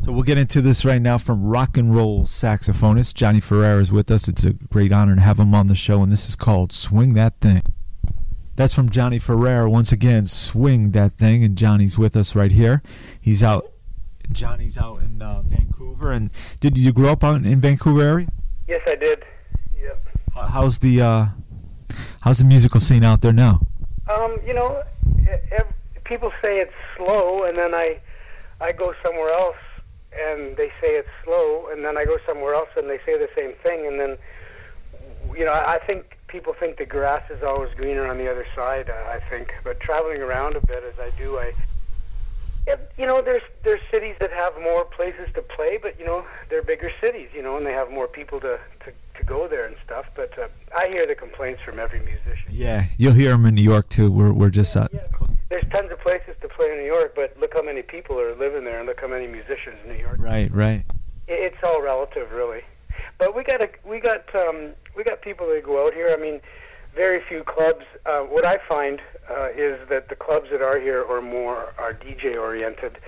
So 0.00 0.10
we'll 0.10 0.24
get 0.24 0.36
into 0.36 0.60
this 0.60 0.84
right 0.84 1.00
now 1.00 1.16
from 1.16 1.44
rock 1.44 1.76
and 1.76 1.94
roll 1.94 2.24
saxophonist 2.24 3.14
Johnny 3.14 3.38
Ferreira 3.38 3.80
is 3.80 3.92
with 3.92 4.10
us. 4.10 4.26
It's 4.26 4.44
a 4.44 4.52
great 4.52 4.92
honor 4.92 5.14
to 5.14 5.20
have 5.20 5.38
him 5.38 5.54
on 5.54 5.68
the 5.68 5.76
show, 5.76 6.02
and 6.02 6.10
this 6.10 6.28
is 6.28 6.34
called 6.34 6.72
"Swing 6.72 7.14
That 7.14 7.38
Thing." 7.40 7.62
That's 8.56 8.74
from 8.74 8.90
Johnny 8.90 9.20
Ferreira 9.20 9.70
once 9.70 9.92
again. 9.92 10.26
"Swing 10.26 10.90
That 10.90 11.12
Thing," 11.12 11.44
and 11.44 11.56
Johnny's 11.56 11.98
with 11.98 12.16
us 12.16 12.34
right 12.34 12.50
here. 12.50 12.82
He's 13.20 13.44
out. 13.44 13.70
Johnny's 14.32 14.78
out 14.78 15.02
in 15.02 15.20
uh, 15.22 15.42
Vancouver, 15.44 15.81
and 16.10 16.30
did 16.60 16.76
you 16.76 16.92
grow 16.92 17.10
up 17.10 17.22
out 17.22 17.44
in 17.44 17.60
Vancouver 17.60 18.02
area? 18.02 18.28
Yes, 18.66 18.82
I 18.88 18.96
did. 18.96 19.24
Yep. 19.80 19.98
How's 20.48 20.80
the 20.80 21.00
uh, 21.00 21.26
how's 22.22 22.38
the 22.38 22.44
musical 22.44 22.80
scene 22.80 23.04
out 23.04 23.20
there 23.20 23.32
now? 23.32 23.60
Um, 24.10 24.38
you 24.44 24.54
know, 24.54 24.82
people 26.04 26.32
say 26.42 26.60
it's 26.60 26.74
slow, 26.96 27.44
and 27.44 27.56
then 27.56 27.74
I 27.74 28.00
I 28.60 28.72
go 28.72 28.94
somewhere 29.04 29.30
else 29.30 29.56
and 30.18 30.56
they 30.56 30.68
say 30.80 30.96
it's 30.96 31.08
slow, 31.24 31.68
and 31.72 31.84
then 31.84 31.96
I 31.96 32.04
go 32.04 32.18
somewhere 32.26 32.54
else 32.54 32.68
and 32.76 32.88
they 32.88 32.98
say 32.98 33.16
the 33.16 33.30
same 33.36 33.52
thing, 33.62 33.86
and 33.86 33.98
then 33.98 34.16
you 35.36 35.44
know 35.44 35.52
I 35.52 35.78
think 35.86 36.18
people 36.28 36.54
think 36.54 36.76
the 36.76 36.86
grass 36.86 37.22
is 37.30 37.42
always 37.42 37.74
greener 37.74 38.06
on 38.06 38.18
the 38.18 38.30
other 38.30 38.46
side. 38.54 38.90
Uh, 38.90 39.10
I 39.10 39.20
think, 39.20 39.54
but 39.64 39.80
traveling 39.80 40.20
around 40.22 40.56
a 40.56 40.66
bit 40.66 40.82
as 40.84 40.98
I 40.98 41.10
do, 41.16 41.38
I 41.38 41.52
it, 42.66 42.92
you 42.96 43.06
know 43.06 43.20
there's 43.20 43.42
there's 43.64 43.80
cities 43.90 44.14
that 44.20 44.30
have 44.30 44.54
more 44.60 44.84
places 44.84 45.32
to 45.34 45.42
play, 45.42 45.78
but 45.80 45.98
you 45.98 46.06
know 46.06 46.24
they're 46.48 46.62
bigger 46.62 46.92
cities, 47.00 47.28
you 47.34 47.42
know, 47.42 47.56
and 47.56 47.66
they 47.66 47.72
have 47.72 47.90
more 47.90 48.06
people 48.06 48.40
to 48.40 48.58
to, 48.84 48.92
to 49.18 49.24
go 49.24 49.48
there 49.48 49.66
and 49.66 49.76
stuff. 49.84 50.12
But 50.14 50.36
uh, 50.38 50.48
I 50.76 50.88
hear 50.88 51.06
the 51.06 51.14
complaints 51.14 51.60
from 51.62 51.78
every 51.78 52.00
musician. 52.00 52.50
Yeah, 52.50 52.84
you'll 52.98 53.14
hear 53.14 53.30
them 53.30 53.46
in 53.46 53.54
New 53.54 53.62
York 53.62 53.88
too. 53.88 54.12
We're 54.12 54.32
we're 54.32 54.50
just 54.50 54.76
uh, 54.76 54.88
yeah. 54.92 55.00
There's 55.48 55.68
tons 55.68 55.90
of 55.92 56.00
places 56.00 56.34
to 56.40 56.48
play 56.48 56.70
in 56.70 56.78
New 56.78 56.86
York, 56.86 57.14
but 57.14 57.38
look 57.38 57.52
how 57.52 57.62
many 57.62 57.82
people 57.82 58.18
are 58.18 58.34
living 58.34 58.64
there, 58.64 58.78
and 58.78 58.86
look 58.86 59.00
how 59.00 59.08
many 59.08 59.26
musicians 59.26 59.76
in 59.84 59.92
New 59.92 59.98
York. 59.98 60.16
Right, 60.18 60.50
right. 60.50 60.84
It's 61.28 61.62
all 61.62 61.82
relative, 61.82 62.32
really. 62.32 62.62
But 63.18 63.36
we 63.36 63.44
got 63.44 63.60
a, 63.60 63.68
we 63.84 64.00
got 64.00 64.34
um, 64.34 64.70
we 64.96 65.04
got 65.04 65.20
people 65.20 65.46
that 65.48 65.62
go 65.62 65.84
out 65.84 65.94
here. 65.94 66.08
I 66.10 66.16
mean, 66.16 66.40
very 66.94 67.20
few 67.20 67.42
clubs. 67.42 67.84
Uh, 68.06 68.20
what 68.20 68.46
I 68.46 68.58
find 68.68 69.00
uh, 69.30 69.48
is 69.54 69.88
that 69.88 70.08
the 70.08 70.16
clubs 70.16 70.50
that 70.50 70.62
are 70.62 70.78
here 70.78 71.04
are 71.04 71.22
more 71.22 71.72
are 71.78 71.94
DJ 71.94 72.36
oriented. 72.36 72.98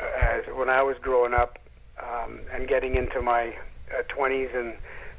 Uh, 0.00 0.04
as 0.20 0.46
when 0.56 0.68
I 0.68 0.82
was 0.82 0.96
growing 0.98 1.34
up 1.34 1.58
um, 2.02 2.40
and 2.52 2.66
getting 2.66 2.96
into 2.96 3.22
my 3.22 3.56
uh, 3.96 4.02
20s 4.08 4.54
and 4.54 4.74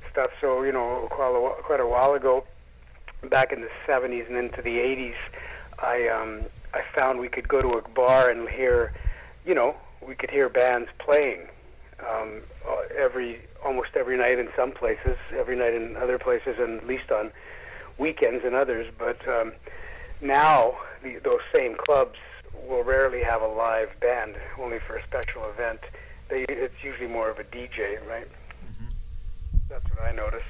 stuff, 0.09 0.31
so 0.41 0.63
you 0.63 0.71
know, 0.71 1.07
quite 1.09 1.29
a, 1.29 1.63
quite 1.63 1.79
a 1.79 1.87
while 1.87 2.13
ago, 2.13 2.43
back 3.29 3.51
in 3.51 3.61
the 3.61 3.69
70s 3.87 4.27
and 4.27 4.37
into 4.37 4.61
the 4.61 4.77
80s, 4.77 5.15
I 5.81 6.07
um, 6.09 6.41
I 6.73 6.81
found 6.81 7.19
we 7.19 7.29
could 7.29 7.47
go 7.47 7.61
to 7.61 7.77
a 7.77 7.89
bar 7.89 8.29
and 8.29 8.49
hear, 8.49 8.93
you 9.45 9.55
know, 9.55 9.75
we 10.05 10.15
could 10.15 10.29
hear 10.29 10.49
bands 10.49 10.89
playing 10.97 11.47
um, 11.99 12.41
every 12.97 13.39
almost 13.63 13.95
every 13.95 14.17
night 14.17 14.37
in 14.39 14.49
some 14.55 14.71
places, 14.71 15.17
every 15.33 15.55
night 15.55 15.73
in 15.73 15.95
other 15.95 16.19
places, 16.19 16.59
and 16.59 16.79
at 16.79 16.87
least 16.87 17.11
on 17.11 17.31
weekends 17.97 18.43
and 18.45 18.55
others. 18.55 18.91
But 18.97 19.25
um, 19.27 19.53
now 20.21 20.75
the, 21.03 21.17
those 21.23 21.41
same 21.55 21.75
clubs 21.75 22.17
will 22.67 22.83
rarely 22.83 23.23
have 23.23 23.41
a 23.41 23.47
live 23.47 23.97
band, 23.99 24.35
only 24.59 24.79
for 24.79 24.97
a 24.97 25.03
special 25.03 25.47
event. 25.49 25.79
They, 26.29 26.43
it's 26.43 26.83
usually 26.83 27.07
more 27.07 27.29
of 27.29 27.39
a 27.39 27.43
DJ, 27.43 28.05
right? 28.07 28.25
Mm-hmm. 28.25 29.57
That's 29.69 29.89
what 29.91 30.01
I 30.01 30.11
notice. 30.13 30.43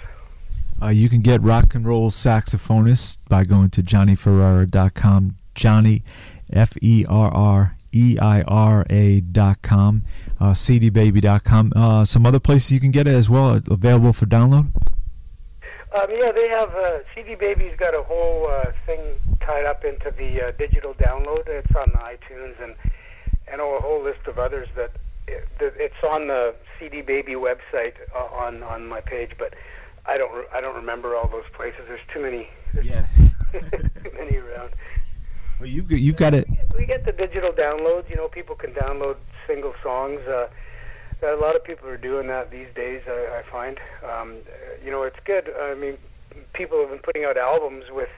Uh, 0.81 0.89
you 0.89 1.09
can 1.09 1.21
get 1.21 1.41
rock 1.41 1.73
and 1.75 1.85
roll 1.85 2.09
saxophonist 2.09 3.19
by 3.29 3.43
going 3.43 3.69
to 3.71 3.81
johnnyferreira.com. 3.81 5.31
Johnny, 5.55 6.03
F 6.51 6.73
E 6.81 7.05
R 7.07 7.33
R 7.33 7.75
E 7.93 8.17
I 8.21 8.41
R 8.41 8.85
A.com, 8.89 10.03
uh, 10.39 10.51
cdbaby.com. 10.51 11.73
Uh, 11.75 12.05
some 12.05 12.25
other 12.25 12.39
places 12.39 12.71
you 12.71 12.79
can 12.79 12.91
get 12.91 13.07
it 13.07 13.13
as 13.13 13.29
well, 13.29 13.61
available 13.71 14.13
for 14.13 14.25
download? 14.25 14.67
Um, 15.95 16.07
yeah, 16.09 16.31
they 16.33 16.49
have 16.49 16.75
uh, 16.75 16.99
CD 17.13 17.35
Baby's 17.35 17.77
got 17.77 17.93
a 17.93 18.03
whole 18.03 18.47
uh, 18.47 18.71
thing 18.85 18.99
tied 19.45 19.65
up 19.65 19.83
into 19.85 20.11
the 20.11 20.41
uh, 20.47 20.51
digital 20.57 20.93
download. 20.95 21.47
It's 21.47 21.73
on 21.75 21.87
iTunes 21.91 22.59
and 22.63 22.75
and 23.47 23.61
a 23.61 23.63
whole 23.79 24.01
list 24.01 24.25
of 24.27 24.39
others 24.39 24.67
that 24.75 24.89
it, 25.27 25.43
it's 25.59 26.03
on 26.03 26.27
the 26.27 26.55
CD 26.79 27.01
Baby 27.01 27.33
website 27.33 27.93
uh, 28.15 28.19
on 28.45 28.63
on 28.63 28.87
my 28.87 29.01
page, 29.01 29.31
but 29.37 29.53
I 30.07 30.17
don't 30.17 30.33
re- 30.35 30.47
I 30.53 30.61
don't 30.61 30.75
remember 30.75 31.15
all 31.15 31.27
those 31.27 31.47
places. 31.53 31.87
There's 31.87 32.05
too 32.07 32.21
many. 32.21 32.47
There's 32.73 32.89
Yeah. 32.89 33.05
too 33.51 34.11
many 34.17 34.37
around. 34.37 34.71
Well, 35.59 35.69
you 35.69 35.83
you've 35.89 36.17
got 36.17 36.33
it. 36.33 36.47
We 36.77 36.85
get 36.85 37.05
the 37.05 37.11
digital 37.13 37.51
downloads. 37.51 38.09
You 38.09 38.15
know, 38.17 38.27
people 38.27 38.55
can 38.55 38.71
download 38.73 39.17
single 39.47 39.73
songs. 39.81 40.19
Uh, 40.27 40.49
a 41.23 41.35
lot 41.37 41.55
of 41.55 41.63
people 41.63 41.87
are 41.87 41.97
doing 41.97 42.27
that 42.27 42.51
these 42.51 42.73
days. 42.73 43.01
I, 43.07 43.39
I 43.39 43.41
find. 43.43 43.79
Um, 44.03 44.35
you 44.83 44.91
know, 44.91 45.03
it's 45.03 45.19
good. 45.23 45.49
I 45.59 45.73
mean, 45.75 45.97
people 46.53 46.79
have 46.81 46.89
been 46.89 46.99
putting 46.99 47.23
out 47.23 47.37
albums 47.37 47.85
with, 47.89 48.09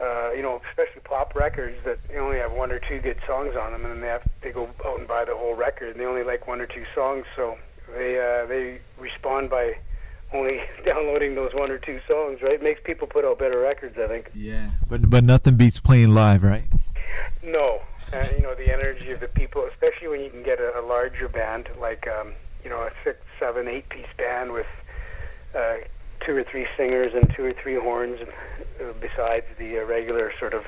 uh, 0.00 0.30
you 0.32 0.42
know, 0.42 0.60
especially 0.70 1.00
pop 1.02 1.34
records 1.34 1.82
that 1.84 2.02
they 2.08 2.18
only 2.18 2.38
have 2.38 2.52
one 2.52 2.70
or 2.70 2.78
two 2.78 2.98
good 3.00 3.18
songs 3.26 3.56
on 3.56 3.72
them, 3.72 3.84
and 3.84 3.94
then 3.94 4.00
they 4.00 4.08
have 4.08 4.26
they 4.40 4.52
go 4.52 4.68
out 4.86 4.98
and 4.98 5.08
buy 5.08 5.24
the 5.24 5.36
whole 5.36 5.54
record, 5.54 5.90
and 5.90 6.00
they 6.00 6.06
only 6.06 6.22
like 6.22 6.46
one 6.46 6.60
or 6.60 6.66
two 6.66 6.84
songs, 6.94 7.26
so 7.34 7.56
they 7.94 8.18
uh, 8.18 8.46
they 8.46 8.78
respond 8.98 9.50
by 9.50 9.76
only 10.32 10.60
downloading 10.86 11.34
those 11.34 11.54
one 11.54 11.70
or 11.70 11.78
two 11.78 12.00
songs. 12.08 12.42
Right, 12.42 12.62
makes 12.62 12.80
people 12.82 13.06
put 13.08 13.24
out 13.24 13.38
better 13.38 13.58
records. 13.58 13.98
I 13.98 14.06
think. 14.06 14.30
Yeah. 14.34 14.70
But 14.88 15.10
but 15.10 15.24
nothing 15.24 15.56
beats 15.56 15.80
playing 15.80 16.14
live, 16.14 16.42
right? 16.42 16.64
No, 17.44 17.80
uh, 18.12 18.26
you 18.36 18.42
know 18.42 18.54
the 18.54 18.72
energy 18.72 19.10
of 19.10 19.20
the 19.20 19.28
people, 19.28 19.64
especially 19.64 20.08
when 20.08 20.20
you 20.20 20.30
can 20.30 20.42
get 20.42 20.60
a, 20.60 20.78
a 20.78 20.82
larger 20.82 21.28
band 21.28 21.68
like 21.80 22.06
um, 22.08 22.32
you 22.62 22.70
know 22.70 22.82
a 22.82 22.90
six, 23.04 23.18
seven, 23.38 23.68
eight 23.68 23.88
piece 23.88 24.12
band 24.16 24.52
with 24.52 24.66
uh, 25.56 25.76
two 26.20 26.36
or 26.36 26.44
three 26.44 26.66
singers 26.76 27.14
and 27.14 27.32
two 27.34 27.44
or 27.44 27.52
three 27.52 27.74
horns, 27.74 28.20
uh, 28.20 28.26
besides 29.00 29.46
the 29.58 29.80
uh, 29.80 29.84
regular 29.84 30.32
sort 30.38 30.54
of 30.54 30.66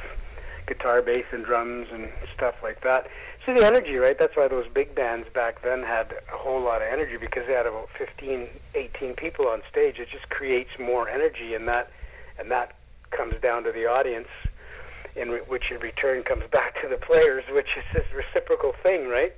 guitar, 0.66 1.02
bass, 1.02 1.24
and 1.32 1.44
drums 1.44 1.88
and 1.92 2.10
stuff 2.32 2.62
like 2.62 2.80
that. 2.82 3.08
So 3.44 3.54
the 3.54 3.66
energy, 3.66 3.96
right? 3.96 4.18
That's 4.18 4.36
why 4.36 4.48
those 4.48 4.68
big 4.68 4.94
bands 4.94 5.28
back 5.30 5.62
then 5.62 5.82
had 5.82 6.12
a 6.32 6.36
whole 6.36 6.60
lot 6.60 6.82
of 6.82 6.88
energy 6.88 7.16
because 7.18 7.46
they 7.46 7.54
had 7.54 7.66
about 7.66 7.88
15, 7.90 8.46
18 8.74 9.14
people 9.14 9.48
on 9.48 9.62
stage. 9.68 9.98
It 9.98 10.08
just 10.10 10.28
creates 10.30 10.78
more 10.78 11.08
energy, 11.08 11.54
and 11.54 11.66
that 11.68 11.90
and 12.38 12.50
that 12.50 12.76
comes 13.10 13.40
down 13.40 13.64
to 13.64 13.72
the 13.72 13.86
audience 13.86 14.28
in 15.16 15.30
re- 15.30 15.40
which 15.48 15.70
in 15.70 15.80
return 15.80 16.22
comes 16.22 16.46
back 16.52 16.80
to 16.82 16.88
the 16.88 16.96
players, 16.96 17.44
which 17.50 17.76
is 17.76 17.84
this 17.92 18.06
reciprocal 18.14 18.72
thing, 18.72 19.08
right? 19.08 19.32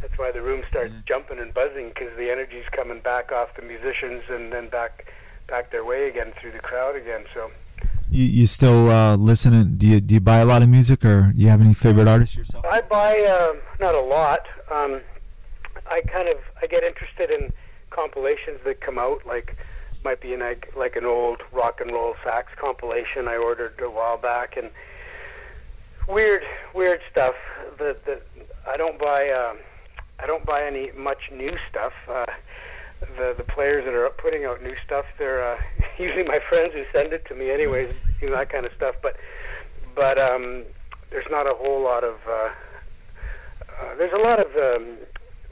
That's 0.00 0.18
why 0.18 0.30
the 0.30 0.42
room 0.42 0.62
starts 0.68 0.92
jumping 1.06 1.38
and 1.38 1.52
buzzing 1.54 1.88
because 1.88 2.14
the 2.16 2.30
energy's 2.30 2.68
coming 2.68 3.00
back 3.00 3.32
off 3.32 3.56
the 3.56 3.62
musicians 3.62 4.22
and 4.28 4.52
then 4.52 4.68
back 4.68 5.06
back 5.48 5.70
their 5.70 5.84
way 5.84 6.08
again 6.08 6.30
through 6.32 6.52
the 6.52 6.58
crowd 6.58 6.94
again. 6.94 7.24
So 7.32 7.50
You 8.14 8.26
you 8.26 8.46
still 8.46 8.90
uh, 8.90 9.16
listening? 9.16 9.74
Do 9.76 9.88
you 9.88 10.00
do 10.00 10.14
you 10.14 10.20
buy 10.20 10.38
a 10.38 10.44
lot 10.44 10.62
of 10.62 10.68
music, 10.68 11.04
or 11.04 11.32
you 11.34 11.48
have 11.48 11.60
any 11.60 11.74
favorite 11.74 12.06
artists 12.06 12.36
yourself? 12.36 12.64
I 12.70 12.80
buy 12.80 13.18
um, 13.24 13.58
not 13.80 13.96
a 13.96 14.00
lot. 14.00 14.46
Um, 14.70 15.00
I 15.90 16.00
kind 16.02 16.28
of 16.28 16.36
I 16.62 16.66
get 16.68 16.84
interested 16.84 17.30
in 17.32 17.52
compilations 17.90 18.60
that 18.62 18.80
come 18.80 18.98
out 18.98 19.26
like 19.26 19.56
might 20.04 20.20
be 20.20 20.32
an 20.32 20.40
like, 20.76 20.94
an 20.94 21.04
old 21.04 21.42
rock 21.50 21.80
and 21.80 21.90
roll 21.90 22.14
sax 22.22 22.52
compilation 22.56 23.26
I 23.26 23.36
ordered 23.36 23.80
a 23.80 23.90
while 23.90 24.18
back 24.18 24.56
and 24.56 24.70
weird 26.08 26.44
weird 26.72 27.00
stuff 27.10 27.34
that 27.78 28.04
that 28.04 28.22
I 28.68 28.76
don't 28.76 28.98
buy 28.98 29.30
um, 29.30 29.56
I 30.20 30.26
don't 30.26 30.46
buy 30.46 30.64
any 30.64 30.92
much 30.92 31.32
new 31.32 31.56
stuff 31.68 31.94
uh, 32.08 32.26
the 33.16 33.34
the 33.36 33.44
players 33.44 33.84
that 33.86 33.94
are 33.94 34.08
putting 34.10 34.44
out 34.44 34.62
new 34.62 34.76
stuff 34.84 35.06
they're 35.18 35.42
uh, 35.42 35.60
usually 35.98 36.24
my 36.24 36.38
friends 36.50 36.72
who 36.74 36.84
send 36.92 37.12
it 37.12 37.24
to 37.26 37.34
me 37.34 37.50
anyways 37.50 37.94
you 38.20 38.28
know 38.28 38.36
that 38.36 38.48
kind 38.50 38.66
of 38.66 38.72
stuff 38.72 38.96
but 39.02 39.16
but 39.94 40.18
um, 40.18 40.64
there's 41.10 41.30
not 41.30 41.46
a 41.46 41.54
whole 41.54 41.80
lot 41.82 42.02
of 42.02 42.20
uh, 42.28 42.48
uh, 43.80 43.94
there's 43.96 44.12
a 44.12 44.18
lot 44.18 44.40
of 44.40 44.56
um, 44.56 44.96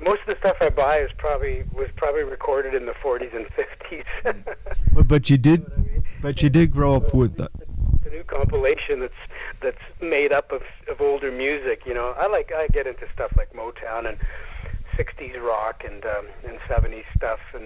most 0.02 0.20
of 0.22 0.26
the 0.26 0.36
stuff 0.36 0.56
I 0.60 0.70
buy 0.70 0.98
is 0.98 1.10
probably 1.16 1.62
was 1.74 1.90
probably 1.92 2.24
recorded 2.24 2.74
in 2.74 2.86
the 2.86 2.92
40s 2.92 3.34
and 3.34 3.46
50s. 3.46 4.56
But, 4.94 5.08
but 5.08 5.30
you 5.30 5.38
did, 5.38 5.64
but 6.20 6.42
you 6.42 6.50
did 6.50 6.70
grow 6.70 6.94
up 6.94 7.14
with. 7.14 7.40
uh, 7.40 7.48
the 8.04 8.10
new 8.10 8.24
compilation 8.24 8.98
that's 9.00 9.14
that's 9.60 9.80
made 10.02 10.32
up 10.32 10.52
of 10.52 10.62
of 10.88 11.00
older 11.00 11.30
music. 11.30 11.86
You 11.86 11.94
know, 11.94 12.14
I 12.18 12.26
like 12.26 12.52
I 12.52 12.66
get 12.68 12.86
into 12.86 13.08
stuff 13.08 13.34
like 13.36 13.52
Motown 13.54 14.06
and 14.06 14.18
60s 14.96 15.40
rock 15.42 15.84
and 15.84 16.04
um, 16.04 16.26
and 16.46 16.58
70s 16.58 17.04
stuff 17.16 17.40
and 17.54 17.64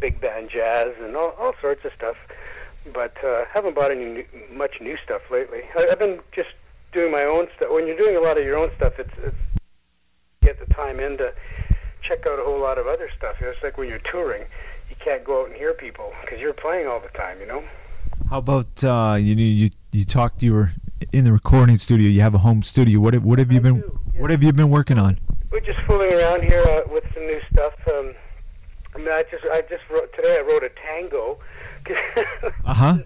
big 0.00 0.20
band 0.20 0.50
jazz 0.50 0.94
and 1.00 1.16
all, 1.16 1.34
all 1.38 1.54
sorts 1.60 1.84
of 1.84 1.92
stuff. 1.92 2.16
But 2.92 3.22
uh, 3.22 3.44
haven't 3.52 3.74
bought 3.74 3.90
any 3.90 4.04
new, 4.04 4.26
much 4.52 4.80
new 4.80 4.96
stuff 4.96 5.30
lately. 5.30 5.62
I, 5.76 5.86
I've 5.90 5.98
been 5.98 6.20
just 6.32 6.50
doing 6.92 7.12
my 7.12 7.24
own 7.24 7.48
stuff. 7.56 7.70
When 7.70 7.86
you're 7.86 7.98
doing 7.98 8.16
a 8.16 8.20
lot 8.20 8.38
of 8.38 8.44
your 8.44 8.58
own 8.58 8.70
stuff, 8.76 8.98
it's, 8.98 9.12
it's 9.22 9.36
get 10.42 10.58
the 10.58 10.72
time 10.72 10.98
in 10.98 11.18
to 11.18 11.32
check 12.02 12.26
out 12.26 12.38
a 12.38 12.42
whole 12.42 12.58
lot 12.58 12.78
of 12.78 12.86
other 12.86 13.10
stuff. 13.16 13.40
It's 13.42 13.62
like 13.62 13.76
when 13.76 13.88
you're 13.88 13.98
touring, 13.98 14.44
you 14.88 14.96
can't 14.98 15.22
go 15.22 15.42
out 15.42 15.48
and 15.48 15.56
hear 15.56 15.74
people 15.74 16.12
because 16.22 16.40
you're 16.40 16.54
playing 16.54 16.86
all 16.86 17.00
the 17.00 17.08
time. 17.08 17.38
You 17.40 17.46
know. 17.46 17.62
How 18.30 18.38
about 18.38 18.82
uh, 18.82 19.16
you? 19.20 19.34
You 19.34 19.68
you 19.92 20.04
talked. 20.04 20.42
You 20.42 20.54
were 20.54 20.70
in 21.12 21.24
the 21.24 21.32
recording 21.32 21.76
studio. 21.76 22.08
You 22.08 22.22
have 22.22 22.34
a 22.34 22.38
home 22.38 22.62
studio. 22.62 23.00
What 23.00 23.14
have, 23.14 23.24
what 23.24 23.38
have 23.38 23.52
you 23.52 23.58
I 23.58 23.62
been 23.62 23.80
do, 23.80 24.00
yeah. 24.14 24.20
What 24.20 24.30
have 24.30 24.42
you 24.42 24.52
been 24.52 24.70
working 24.70 24.98
on? 24.98 25.18
We're 25.52 25.60
just 25.60 25.80
fooling 25.80 26.12
around 26.12 26.42
here 26.44 26.62
uh, 26.66 26.82
with 26.90 27.04
some 27.12 27.26
new 27.26 27.40
stuff. 27.52 27.74
Um, 27.88 28.14
I 29.00 29.02
mean, 29.02 29.12
I 29.14 29.22
just, 29.30 29.44
I 29.50 29.62
just 29.62 29.88
wrote 29.88 30.12
today. 30.14 30.36
I 30.38 30.42
wrote 30.42 30.62
a 30.62 30.68
tango, 30.70 31.38
Uh 32.66 32.74
huh. 32.74 32.98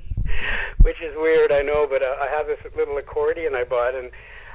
which 0.83 1.01
is 1.01 1.15
weird, 1.17 1.53
I 1.53 1.61
know. 1.63 1.87
But 1.89 2.03
uh, 2.03 2.17
I 2.21 2.27
have 2.27 2.47
this 2.49 2.59
little 2.77 2.97
accordion 2.99 3.55
I 3.55 3.63
bought, 3.65 3.95
and 3.95 4.11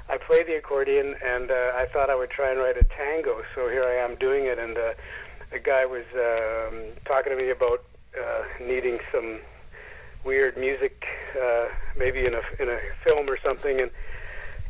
I 0.10 0.18
play 0.18 0.44
the 0.44 0.58
accordion, 0.58 1.16
and 1.24 1.50
uh, 1.50 1.72
I 1.76 1.86
thought 1.86 2.10
I 2.10 2.16
would 2.16 2.30
try 2.30 2.50
and 2.52 2.60
write 2.60 2.76
a 2.78 2.84
tango. 2.84 3.42
So 3.56 3.70
here 3.70 3.86
I 3.86 3.94
am 4.04 4.16
doing 4.16 4.46
it, 4.46 4.60
and 4.60 4.78
uh, 4.78 4.92
the 5.52 5.60
guy 5.60 5.86
was 5.86 6.04
um, 6.14 6.78
talking 7.06 7.32
to 7.32 7.38
me 7.38 7.52
about 7.52 7.84
uh, 8.20 8.44
needing 8.60 9.00
some 9.12 9.40
weird 10.26 10.58
music, 10.58 11.08
uh, 11.42 11.68
maybe 11.98 12.26
in 12.26 12.34
a 12.34 12.42
in 12.60 12.68
a 12.70 12.80
film 13.06 13.30
or 13.30 13.38
something, 13.40 13.80
and 13.80 13.92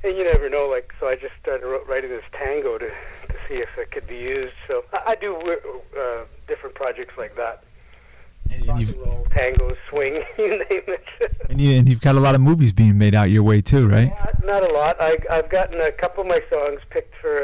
and 0.03 0.15
you 0.15 0.23
never 0.23 0.49
know. 0.51 0.67
Like, 0.69 0.93
so 0.99 1.07
I 1.07 1.15
just 1.15 1.33
started 1.41 1.65
writing 1.87 2.11
this 2.11 2.23
tango 2.31 2.77
to 2.77 2.91
see 3.49 3.55
if 3.55 3.77
it 3.77 3.91
could 3.91 4.07
be 4.07 4.17
used. 4.17 4.53
So 4.67 4.85
I, 4.93 5.01
I 5.11 5.15
do 5.15 5.35
uh, 5.35 6.23
different 6.47 6.75
projects 6.75 7.17
like 7.17 7.35
that. 7.35 7.63
And 8.51 8.79
you've 8.79 8.97
roll, 8.97 9.27
tango, 9.31 9.75
swing, 9.89 10.23
you 10.37 10.49
name 10.49 10.63
it. 10.69 11.03
and, 11.49 11.59
you, 11.61 11.77
and 11.77 11.87
you've 11.89 12.01
got 12.01 12.15
a 12.15 12.19
lot 12.19 12.33
of 12.35 12.41
movies 12.41 12.73
being 12.73 12.97
made 12.97 13.13
out 13.13 13.29
your 13.29 13.43
way 13.43 13.61
too, 13.61 13.87
right? 13.87 14.09
Not, 14.43 14.45
not 14.63 14.69
a 14.69 14.73
lot. 14.73 14.95
I, 14.99 15.17
I've 15.31 15.49
gotten 15.49 15.79
a 15.81 15.91
couple 15.91 16.21
of 16.21 16.27
my 16.29 16.39
songs 16.51 16.79
picked 16.89 17.15
for 17.15 17.43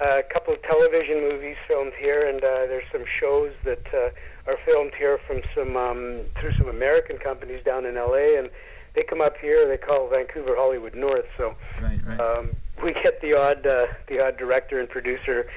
uh, 0.00 0.18
a 0.18 0.22
couple 0.22 0.54
of 0.54 0.62
television 0.62 1.20
movies 1.20 1.56
filmed 1.66 1.92
here, 1.98 2.28
and 2.28 2.38
uh, 2.38 2.66
there's 2.66 2.88
some 2.92 3.04
shows 3.04 3.52
that 3.64 3.92
uh, 3.92 4.50
are 4.50 4.56
filmed 4.58 4.94
here 4.94 5.18
from 5.18 5.40
some 5.54 5.76
um, 5.76 6.20
through 6.36 6.52
some 6.52 6.68
American 6.68 7.18
companies 7.18 7.62
down 7.64 7.84
in 7.84 7.96
LA, 7.96 8.38
and 8.38 8.48
they 8.94 9.02
come 9.02 9.20
up 9.20 9.36
here. 9.38 9.66
They 9.66 9.76
call 9.76 10.08
Vancouver 10.08 10.54
Hollywood 10.56 10.94
North, 10.94 11.26
so 11.36 11.54
Right, 11.82 11.98
right. 12.06 12.20
um, 12.20 12.50
we 12.82 12.92
get 12.92 13.20
the 13.20 13.34
odd 13.34 13.66
uh, 13.66 13.86
the 14.06 14.24
odd 14.24 14.36
director 14.36 14.80
and 14.80 14.88
producer 14.88 15.48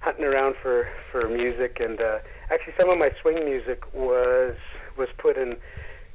hunting 0.00 0.24
around 0.24 0.56
for 0.56 0.88
for 1.10 1.28
music 1.28 1.80
and 1.80 2.00
uh, 2.00 2.18
actually 2.50 2.72
some 2.78 2.90
of 2.90 2.98
my 2.98 3.10
swing 3.20 3.44
music 3.44 3.92
was 3.94 4.56
was 4.96 5.08
put 5.18 5.36
in 5.36 5.56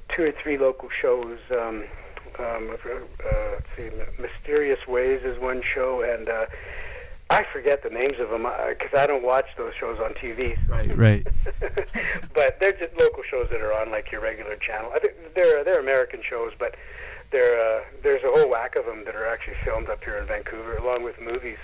two 0.10 0.24
or 0.24 0.31
three 0.31 0.57
local 0.57 0.89
shows 0.89 1.39
um, 1.51 1.84
um, 2.39 2.69
uh, 2.69 3.00
let's 3.53 3.69
see 3.75 3.89
mysterious 4.19 4.88
ways 4.88 5.24
is 5.24 5.39
one 5.39 5.62
show 5.62 6.01
and 6.01 6.29
uh, 6.29 6.45
I 7.29 7.43
forget 7.51 7.81
the 7.81 7.89
names 7.89 8.19
of 8.19 8.29
them 8.29 8.43
because 8.69 8.93
I 8.98 9.07
don't 9.07 9.24
watch 9.24 9.48
those 9.57 9.74
shows 9.74 10.00
on 10.00 10.13
TV 10.13 10.57
right, 10.69 10.95
right. 10.95 11.27
but 12.34 12.60
they're 12.60 12.74
just 12.74 12.95
local 13.00 13.24
shows 13.24 13.50
that 13.50 13.62
are 13.62 13.74
on 13.74 13.89
like 13.89 14.12
your 14.12 14.22
regular 14.22 14.55
channel. 14.57 14.91
I 14.93 15.00
think 15.00 15.13
they're 15.34 15.63
they're 15.63 15.79
American 15.79 16.22
shows, 16.22 16.53
but 16.57 16.75
there 17.36 17.60
uh, 17.60 17.84
there's 18.01 18.24
a 18.24 18.30
whole 18.30 18.50
whack 18.50 18.77
of 18.77 18.86
them 18.86 19.04
that 19.04 19.13
are 19.13 19.27
actually 19.27 19.56
filmed 19.56 19.89
up 19.89 20.01
here 20.04 20.18
in 20.18 20.25
Vancouver, 20.25 20.77
along 20.77 21.04
with 21.04 21.20
movies. 21.20 21.58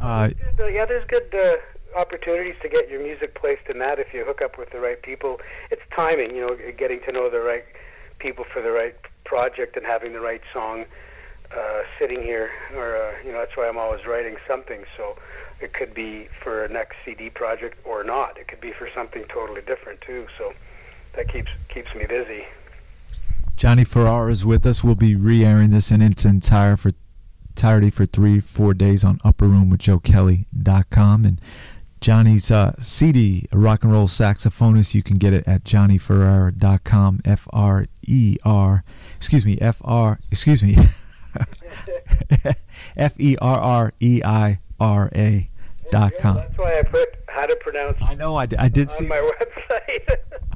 Uh, 0.00 0.28
Good, 0.28 0.60
uh, 0.60 0.66
yeah, 0.66 0.84
there's 0.84 1.06
good 1.06 1.34
uh, 1.34 1.98
opportunities 1.98 2.54
to 2.60 2.68
get 2.68 2.90
your 2.90 3.02
music 3.02 3.34
placed 3.34 3.68
in 3.70 3.78
that 3.78 3.98
if 3.98 4.12
you 4.12 4.24
hook 4.24 4.42
up 4.42 4.58
with 4.58 4.70
the 4.70 4.80
right 4.80 5.00
people. 5.00 5.40
It's 5.70 5.82
timing, 5.96 6.34
you 6.36 6.46
know, 6.46 6.56
getting 6.76 7.00
to 7.00 7.12
know 7.12 7.30
the 7.30 7.40
right 7.40 7.64
people 8.18 8.44
for 8.44 8.60
the 8.60 8.70
right 8.70 8.94
project 9.24 9.76
and 9.78 9.86
having 9.86 10.12
the 10.12 10.20
right 10.20 10.42
song 10.52 10.84
uh, 11.56 11.82
sitting 11.98 12.22
here. 12.22 12.50
Or 12.76 12.96
uh, 12.96 13.14
you 13.24 13.32
know, 13.32 13.38
that's 13.38 13.56
why 13.56 13.66
I'm 13.66 13.78
always 13.78 14.06
writing 14.06 14.36
something. 14.46 14.84
So 14.94 15.16
it 15.62 15.72
could 15.72 15.94
be 15.94 16.24
for 16.24 16.66
a 16.66 16.68
next 16.68 16.98
CD 17.02 17.30
project 17.30 17.78
or 17.86 18.04
not. 18.04 18.36
It 18.36 18.46
could 18.46 18.60
be 18.60 18.72
for 18.72 18.90
something 18.90 19.24
totally 19.24 19.62
different 19.62 20.02
too. 20.02 20.26
So 20.36 20.52
that 21.14 21.28
keeps 21.28 21.50
keeps 21.68 21.94
me 21.94 22.04
busy. 22.04 22.44
Johnny 23.58 23.82
Ferreira 23.82 24.30
is 24.30 24.46
with 24.46 24.64
us. 24.66 24.84
We'll 24.84 24.94
be 24.94 25.16
re-airing 25.16 25.70
this 25.70 25.90
in 25.90 26.00
its 26.00 26.24
entire 26.24 26.76
for 26.76 26.92
entirety 27.48 27.90
for 27.90 28.06
three, 28.06 28.38
four 28.38 28.72
days 28.72 29.02
on 29.02 29.18
upperroomwithjoekelly.com. 29.18 31.24
And 31.24 31.40
Johnny's 32.00 32.52
uh, 32.52 32.76
CD, 32.78 33.48
rock 33.52 33.82
and 33.82 33.92
roll 33.92 34.06
saxophonist, 34.06 34.94
you 34.94 35.02
can 35.02 35.18
get 35.18 35.32
it 35.32 35.48
at 35.48 35.64
johnnyferreira.com. 35.64 37.22
F 37.24 37.48
R 37.52 37.86
E 38.06 38.36
R, 38.44 38.84
excuse 39.16 39.44
me, 39.44 39.58
F 39.60 39.82
R, 39.84 40.20
excuse 40.30 40.62
me, 40.62 40.76
F 42.96 43.18
E 43.18 43.36
R 43.40 43.58
R 43.58 43.92
E 43.98 44.22
I 44.24 44.60
R 44.78 45.10
A 45.16 45.48
dot 45.90 46.12
com. 46.20 46.36
That's 46.36 46.56
why 46.56 46.78
I 46.78 46.82
put 46.84 47.08
how 47.26 47.42
to 47.42 47.56
pronounce. 47.56 47.96
I 48.00 48.14
know, 48.14 48.36
I, 48.36 48.46
I 48.56 48.68
did 48.68 48.82
on 48.82 48.86
see. 48.94 49.08
my 49.08 49.30
website. 49.40 50.14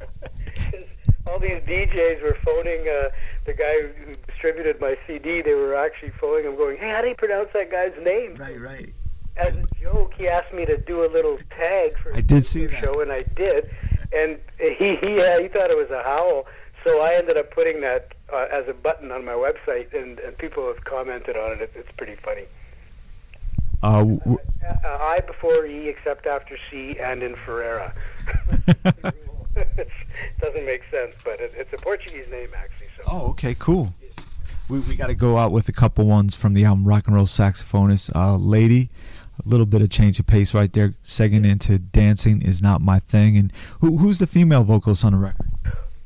All 1.27 1.39
these 1.39 1.61
DJs 1.61 2.21
were 2.21 2.35
phoning 2.43 2.81
uh, 2.81 3.09
the 3.45 3.53
guy 3.53 3.81
who 3.81 4.13
distributed 4.27 4.79
my 4.81 4.97
CD. 5.07 5.41
They 5.41 5.53
were 5.55 5.75
actually 5.75 6.09
phoning 6.09 6.45
him, 6.45 6.55
going, 6.55 6.77
"Hey, 6.77 6.89
how 6.89 7.01
do 7.01 7.07
you 7.07 7.15
pronounce 7.15 7.49
that 7.53 7.71
guy's 7.71 7.93
name?" 8.03 8.35
Right, 8.35 8.59
right. 8.59 8.89
As 9.37 9.55
a 9.55 9.63
joke, 9.81 10.13
he 10.15 10.27
asked 10.27 10.53
me 10.53 10.65
to 10.65 10.77
do 10.77 11.03
a 11.05 11.09
little 11.09 11.39
tag 11.49 11.97
for 11.97 12.13
I 12.13 12.21
did 12.21 12.45
see 12.45 12.65
the 12.65 12.73
that. 12.73 12.81
show, 12.83 12.99
and 13.01 13.11
I 13.11 13.23
did. 13.35 13.69
And 14.15 14.37
he 14.59 14.95
he 14.97 15.19
uh, 15.21 15.41
he 15.41 15.47
thought 15.47 15.71
it 15.71 15.77
was 15.77 15.89
a 15.91 16.03
howl, 16.03 16.45
so 16.83 17.01
I 17.01 17.13
ended 17.15 17.37
up 17.37 17.49
putting 17.51 17.81
that 17.81 18.13
uh, 18.31 18.47
as 18.51 18.67
a 18.67 18.73
button 18.73 19.11
on 19.11 19.23
my 19.25 19.31
website, 19.31 19.93
and, 19.93 20.19
and 20.19 20.37
people 20.37 20.67
have 20.67 20.83
commented 20.83 21.35
on 21.37 21.53
it. 21.53 21.61
It- 21.61 21.71
It's 21.75 21.91
pretty 21.93 22.15
funny. 22.15 22.43
Uh, 23.81 23.99
w- 24.03 24.37
Uh, 24.63 24.87
I 25.01 25.19
before 25.25 25.65
E, 25.65 25.87
except 25.89 26.25
after 26.25 26.57
C, 26.69 26.97
and 26.99 27.23
in 27.23 27.35
Ferreira. 27.35 27.93
it 29.77 29.89
doesn't 30.41 30.65
make 30.65 30.83
sense, 30.91 31.15
but 31.23 31.39
it, 31.39 31.51
it's 31.55 31.73
a 31.73 31.77
Portuguese 31.77 32.29
name 32.31 32.49
actually. 32.57 32.87
So 32.97 33.03
oh, 33.11 33.29
okay, 33.31 33.55
cool. 33.57 33.93
We, 34.69 34.79
we 34.79 34.95
got 34.95 35.07
to 35.07 35.15
go 35.15 35.37
out 35.37 35.51
with 35.51 35.67
a 35.67 35.73
couple 35.73 36.05
ones 36.05 36.35
from 36.35 36.53
the 36.53 36.63
album 36.63 36.85
Rock 36.85 37.07
and 37.07 37.15
Roll 37.15 37.25
Saxophonist. 37.25 38.15
Uh, 38.15 38.37
Lady, 38.37 38.89
a 39.43 39.47
little 39.47 39.65
bit 39.65 39.81
of 39.81 39.89
change 39.89 40.19
of 40.19 40.25
pace 40.25 40.53
right 40.53 40.71
there, 40.71 40.93
segging 41.03 41.45
into 41.45 41.77
Dancing 41.77 42.41
is 42.41 42.61
Not 42.61 42.81
My 42.81 42.99
Thing. 42.99 43.37
And 43.37 43.51
who, 43.81 43.97
who's 43.97 44.19
the 44.19 44.27
female 44.27 44.63
vocalist 44.63 45.03
on 45.03 45.11
the 45.11 45.17
record? 45.17 45.47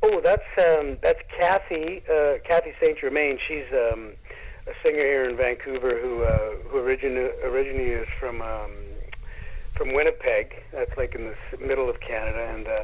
oh, 0.02 0.20
that's 0.22 0.46
um, 0.58 0.96
that's 1.02 1.20
Kathy 1.36 2.02
uh, 2.10 2.38
Kathy 2.44 2.72
Saint 2.82 2.98
Germain. 2.98 3.38
She's 3.46 3.70
um, 3.72 4.12
a 4.66 4.74
singer 4.82 5.02
here 5.02 5.28
in 5.28 5.36
Vancouver 5.36 5.98
who 5.98 6.22
uh, 6.24 6.56
who 6.68 6.78
origin- 6.78 7.30
originally 7.44 7.90
is 7.90 8.08
from 8.08 8.40
um, 8.42 8.70
from 9.74 9.92
Winnipeg. 9.94 10.62
That's 10.72 10.96
like 10.96 11.14
in 11.14 11.24
the 11.24 11.66
middle 11.66 11.88
of 11.88 12.00
Canada. 12.00 12.52
And 12.54 12.66
uh, 12.66 12.82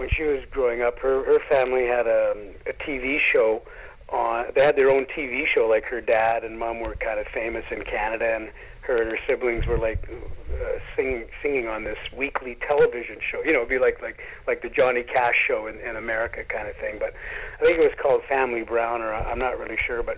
when 0.00 0.08
she 0.08 0.22
was 0.22 0.46
growing 0.46 0.80
up, 0.80 0.98
her 1.00 1.22
her 1.24 1.38
family 1.40 1.84
had 1.84 2.06
a, 2.06 2.34
a 2.66 2.72
TV 2.72 3.20
show. 3.20 3.60
On, 4.08 4.46
they 4.54 4.64
had 4.64 4.74
their 4.74 4.90
own 4.90 5.04
TV 5.04 5.46
show. 5.46 5.68
Like 5.68 5.84
her 5.84 6.00
dad 6.00 6.42
and 6.42 6.58
mom 6.58 6.80
were 6.80 6.94
kind 6.94 7.20
of 7.20 7.26
famous 7.28 7.70
in 7.70 7.84
Canada, 7.84 8.34
and 8.34 8.50
her 8.80 9.02
and 9.02 9.10
her 9.10 9.18
siblings 9.26 9.66
were 9.66 9.76
like 9.76 10.08
uh, 10.10 10.78
singing 10.96 11.26
singing 11.42 11.68
on 11.68 11.84
this 11.84 11.98
weekly 12.16 12.54
television 12.66 13.18
show. 13.20 13.40
You 13.44 13.52
know, 13.52 13.58
it'd 13.58 13.68
be 13.68 13.78
like 13.78 14.00
like 14.00 14.22
like 14.46 14.62
the 14.62 14.70
Johnny 14.70 15.02
Cash 15.02 15.36
show 15.46 15.66
in, 15.66 15.78
in 15.80 15.96
America 15.96 16.44
kind 16.44 16.66
of 16.66 16.74
thing. 16.76 16.96
But 16.98 17.12
I 17.60 17.64
think 17.64 17.76
it 17.76 17.82
was 17.82 17.98
called 17.98 18.22
Family 18.22 18.62
Brown, 18.62 19.02
or 19.02 19.12
I'm 19.12 19.38
not 19.38 19.58
really 19.58 19.76
sure. 19.76 20.02
But 20.02 20.16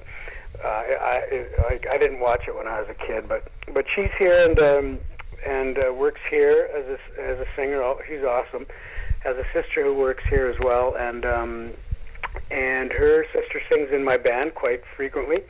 uh, 0.64 0.68
I, 0.68 1.46
I 1.58 1.80
I 1.90 1.98
didn't 1.98 2.20
watch 2.20 2.46
it 2.46 2.54
when 2.54 2.68
I 2.68 2.78
was 2.78 2.88
a 2.88 2.94
kid. 2.94 3.24
But 3.28 3.48
but 3.74 3.86
she's 3.92 4.12
here 4.16 4.48
and 4.48 4.60
um, 4.60 4.98
and 5.44 5.76
uh, 5.76 5.92
works 5.92 6.20
here 6.30 6.70
as 6.72 6.86
a 6.86 7.20
as 7.20 7.40
a 7.40 7.46
singer. 7.56 7.82
She's 8.06 8.22
awesome. 8.22 8.64
Has 9.24 9.36
a 9.36 9.44
sister 9.52 9.84
who 9.84 9.94
works 9.94 10.24
here 10.28 10.46
as 10.46 10.58
well, 10.58 10.96
and 10.96 11.24
um, 11.24 11.70
and 12.50 12.92
her 12.92 13.24
sister 13.32 13.60
sings 13.70 13.90
in 13.92 14.02
my 14.04 14.16
band 14.16 14.54
quite 14.54 14.84
frequently. 14.84 15.42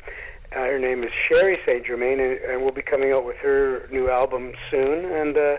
Uh, 0.54 0.56
her 0.66 0.78
name 0.78 1.02
is 1.02 1.10
Sherry 1.10 1.58
Saint 1.66 1.86
Germain, 1.86 2.20
and, 2.20 2.38
and 2.40 2.60
we'll 2.62 2.70
be 2.72 2.82
coming 2.82 3.12
out 3.12 3.24
with 3.24 3.36
her 3.38 3.88
new 3.90 4.10
album 4.10 4.52
soon. 4.70 5.06
And 5.06 5.38
uh, 5.38 5.56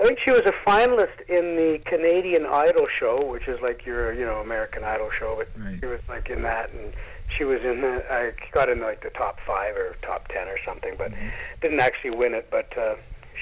I 0.00 0.04
think 0.04 0.18
she 0.20 0.30
was 0.30 0.40
a 0.46 0.52
finalist 0.66 1.20
in 1.28 1.56
the 1.56 1.78
Canadian 1.84 2.46
Idol 2.46 2.86
show, 2.88 3.26
which 3.30 3.48
is 3.48 3.60
like 3.60 3.84
your 3.84 4.14
you 4.14 4.24
know 4.24 4.36
American 4.40 4.82
Idol 4.84 5.10
show, 5.10 5.34
but 5.36 5.48
Right. 5.62 5.76
she 5.78 5.84
was 5.86 6.08
like 6.08 6.30
in 6.30 6.40
that, 6.42 6.70
and 6.72 6.90
she 7.28 7.44
was 7.44 7.62
in 7.62 7.82
the 7.82 8.02
I 8.10 8.32
got 8.52 8.70
in 8.70 8.80
like 8.80 9.02
the 9.02 9.10
top 9.10 9.40
five 9.40 9.76
or 9.76 9.94
top 10.00 10.28
ten 10.28 10.48
or 10.48 10.56
something, 10.64 10.94
but 10.96 11.12
didn't 11.60 11.80
actually 11.80 12.10
win 12.16 12.32
it, 12.32 12.48
but 12.50 12.76
uh, 12.78 12.94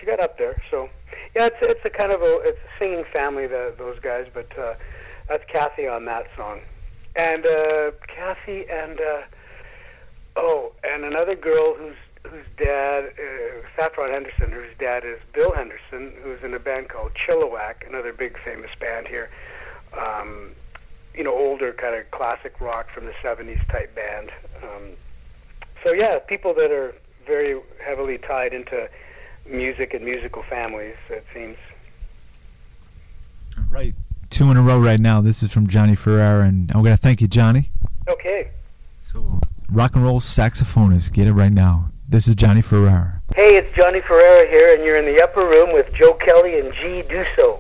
she 0.05 0.11
got 0.11 0.21
up 0.21 0.39
there. 0.39 0.61
So 0.71 0.89
yeah, 1.35 1.47
it's 1.47 1.57
it's 1.61 1.85
a 1.85 1.91
kind 1.91 2.13
of 2.13 2.21
a 2.23 2.41
it's 2.45 2.59
a 2.59 2.79
singing 2.79 3.05
family 3.05 3.47
the, 3.47 3.75
those 3.77 3.99
guys, 3.99 4.29
but 4.33 4.47
uh, 4.59 4.75
that's 5.29 5.45
Kathy 5.47 5.87
on 5.87 6.05
that 6.07 6.27
song, 6.37 6.61
and 7.17 7.47
uh, 7.47 7.91
Kathy 8.07 8.69
and 8.71 9.01
uh, 9.01 9.23
oh, 10.37 10.73
and 10.85 11.05
another 11.05 11.35
girl 11.35 11.75
whose 11.75 11.97
whose 12.25 12.47
dad 12.57 13.05
uh, 13.05 13.67
Saffron 13.77 14.11
Henderson, 14.11 14.51
whose 14.51 14.77
dad 14.79 15.05
is 15.05 15.21
Bill 15.33 15.53
Henderson, 15.53 16.13
who's 16.23 16.43
in 16.43 16.55
a 16.55 16.59
band 16.59 16.89
called 16.89 17.13
Chilliwack, 17.15 17.87
another 17.87 18.13
big 18.13 18.37
famous 18.39 18.75
band 18.77 19.07
here. 19.07 19.31
Um, 19.99 20.51
you 21.15 21.23
know, 21.23 21.33
older 21.33 21.73
kind 21.73 21.95
of 21.95 22.11
classic 22.11 22.61
rock 22.61 22.89
from 22.89 23.07
the 23.07 23.13
'70s 23.13 23.65
type 23.69 23.95
band. 23.95 24.31
Um, 24.63 24.91
so 25.85 25.95
yeah, 25.95 26.19
people 26.19 26.55
that 26.55 26.71
are 26.71 26.95
very 27.27 27.59
heavily 27.83 28.19
tied 28.19 28.53
into 28.53 28.89
music 29.47 29.95
and 29.95 30.05
musical 30.05 30.43
families. 30.43 30.97
It 31.11 31.25
seems. 31.33 31.57
All 33.59 33.65
right. 33.71 33.95
Two 34.31 34.51
in 34.51 34.57
a 34.57 34.63
row 34.63 34.81
right 34.81 35.01
now. 35.01 35.21
This 35.21 35.43
is 35.43 35.53
from 35.53 35.67
Johnny 35.67 35.95
Ferreira, 35.95 36.45
and 36.45 36.71
I'm 36.73 36.83
going 36.83 36.97
to 36.97 37.01
thank 37.01 37.21
you, 37.21 37.29
Johnny. 37.29 37.71
Okay. 38.09 38.49
So, 39.01 39.41
rock 39.71 39.95
and 39.95 40.05
roll 40.05 40.19
saxophonist, 40.21 41.13
get 41.13 41.27
it 41.27 41.33
right 41.33 41.53
now. 41.53 41.91
This 42.09 42.27
is 42.27 42.35
Johnny 42.35 42.63
Ferreira. 42.63 43.21
Hey, 43.35 43.57
it's 43.57 43.75
Johnny 43.77 44.01
Ferreira 44.01 44.49
here, 44.49 44.75
and 44.75 44.85
you're 44.85 44.97
in 44.97 45.05
the 45.05 45.23
upper 45.23 45.47
room 45.47 45.73
with 45.73 45.93
Joe 45.95 46.15
Kelly 46.15 46.59
and 46.59 46.73
G. 46.75 47.03
Duso. 47.03 47.53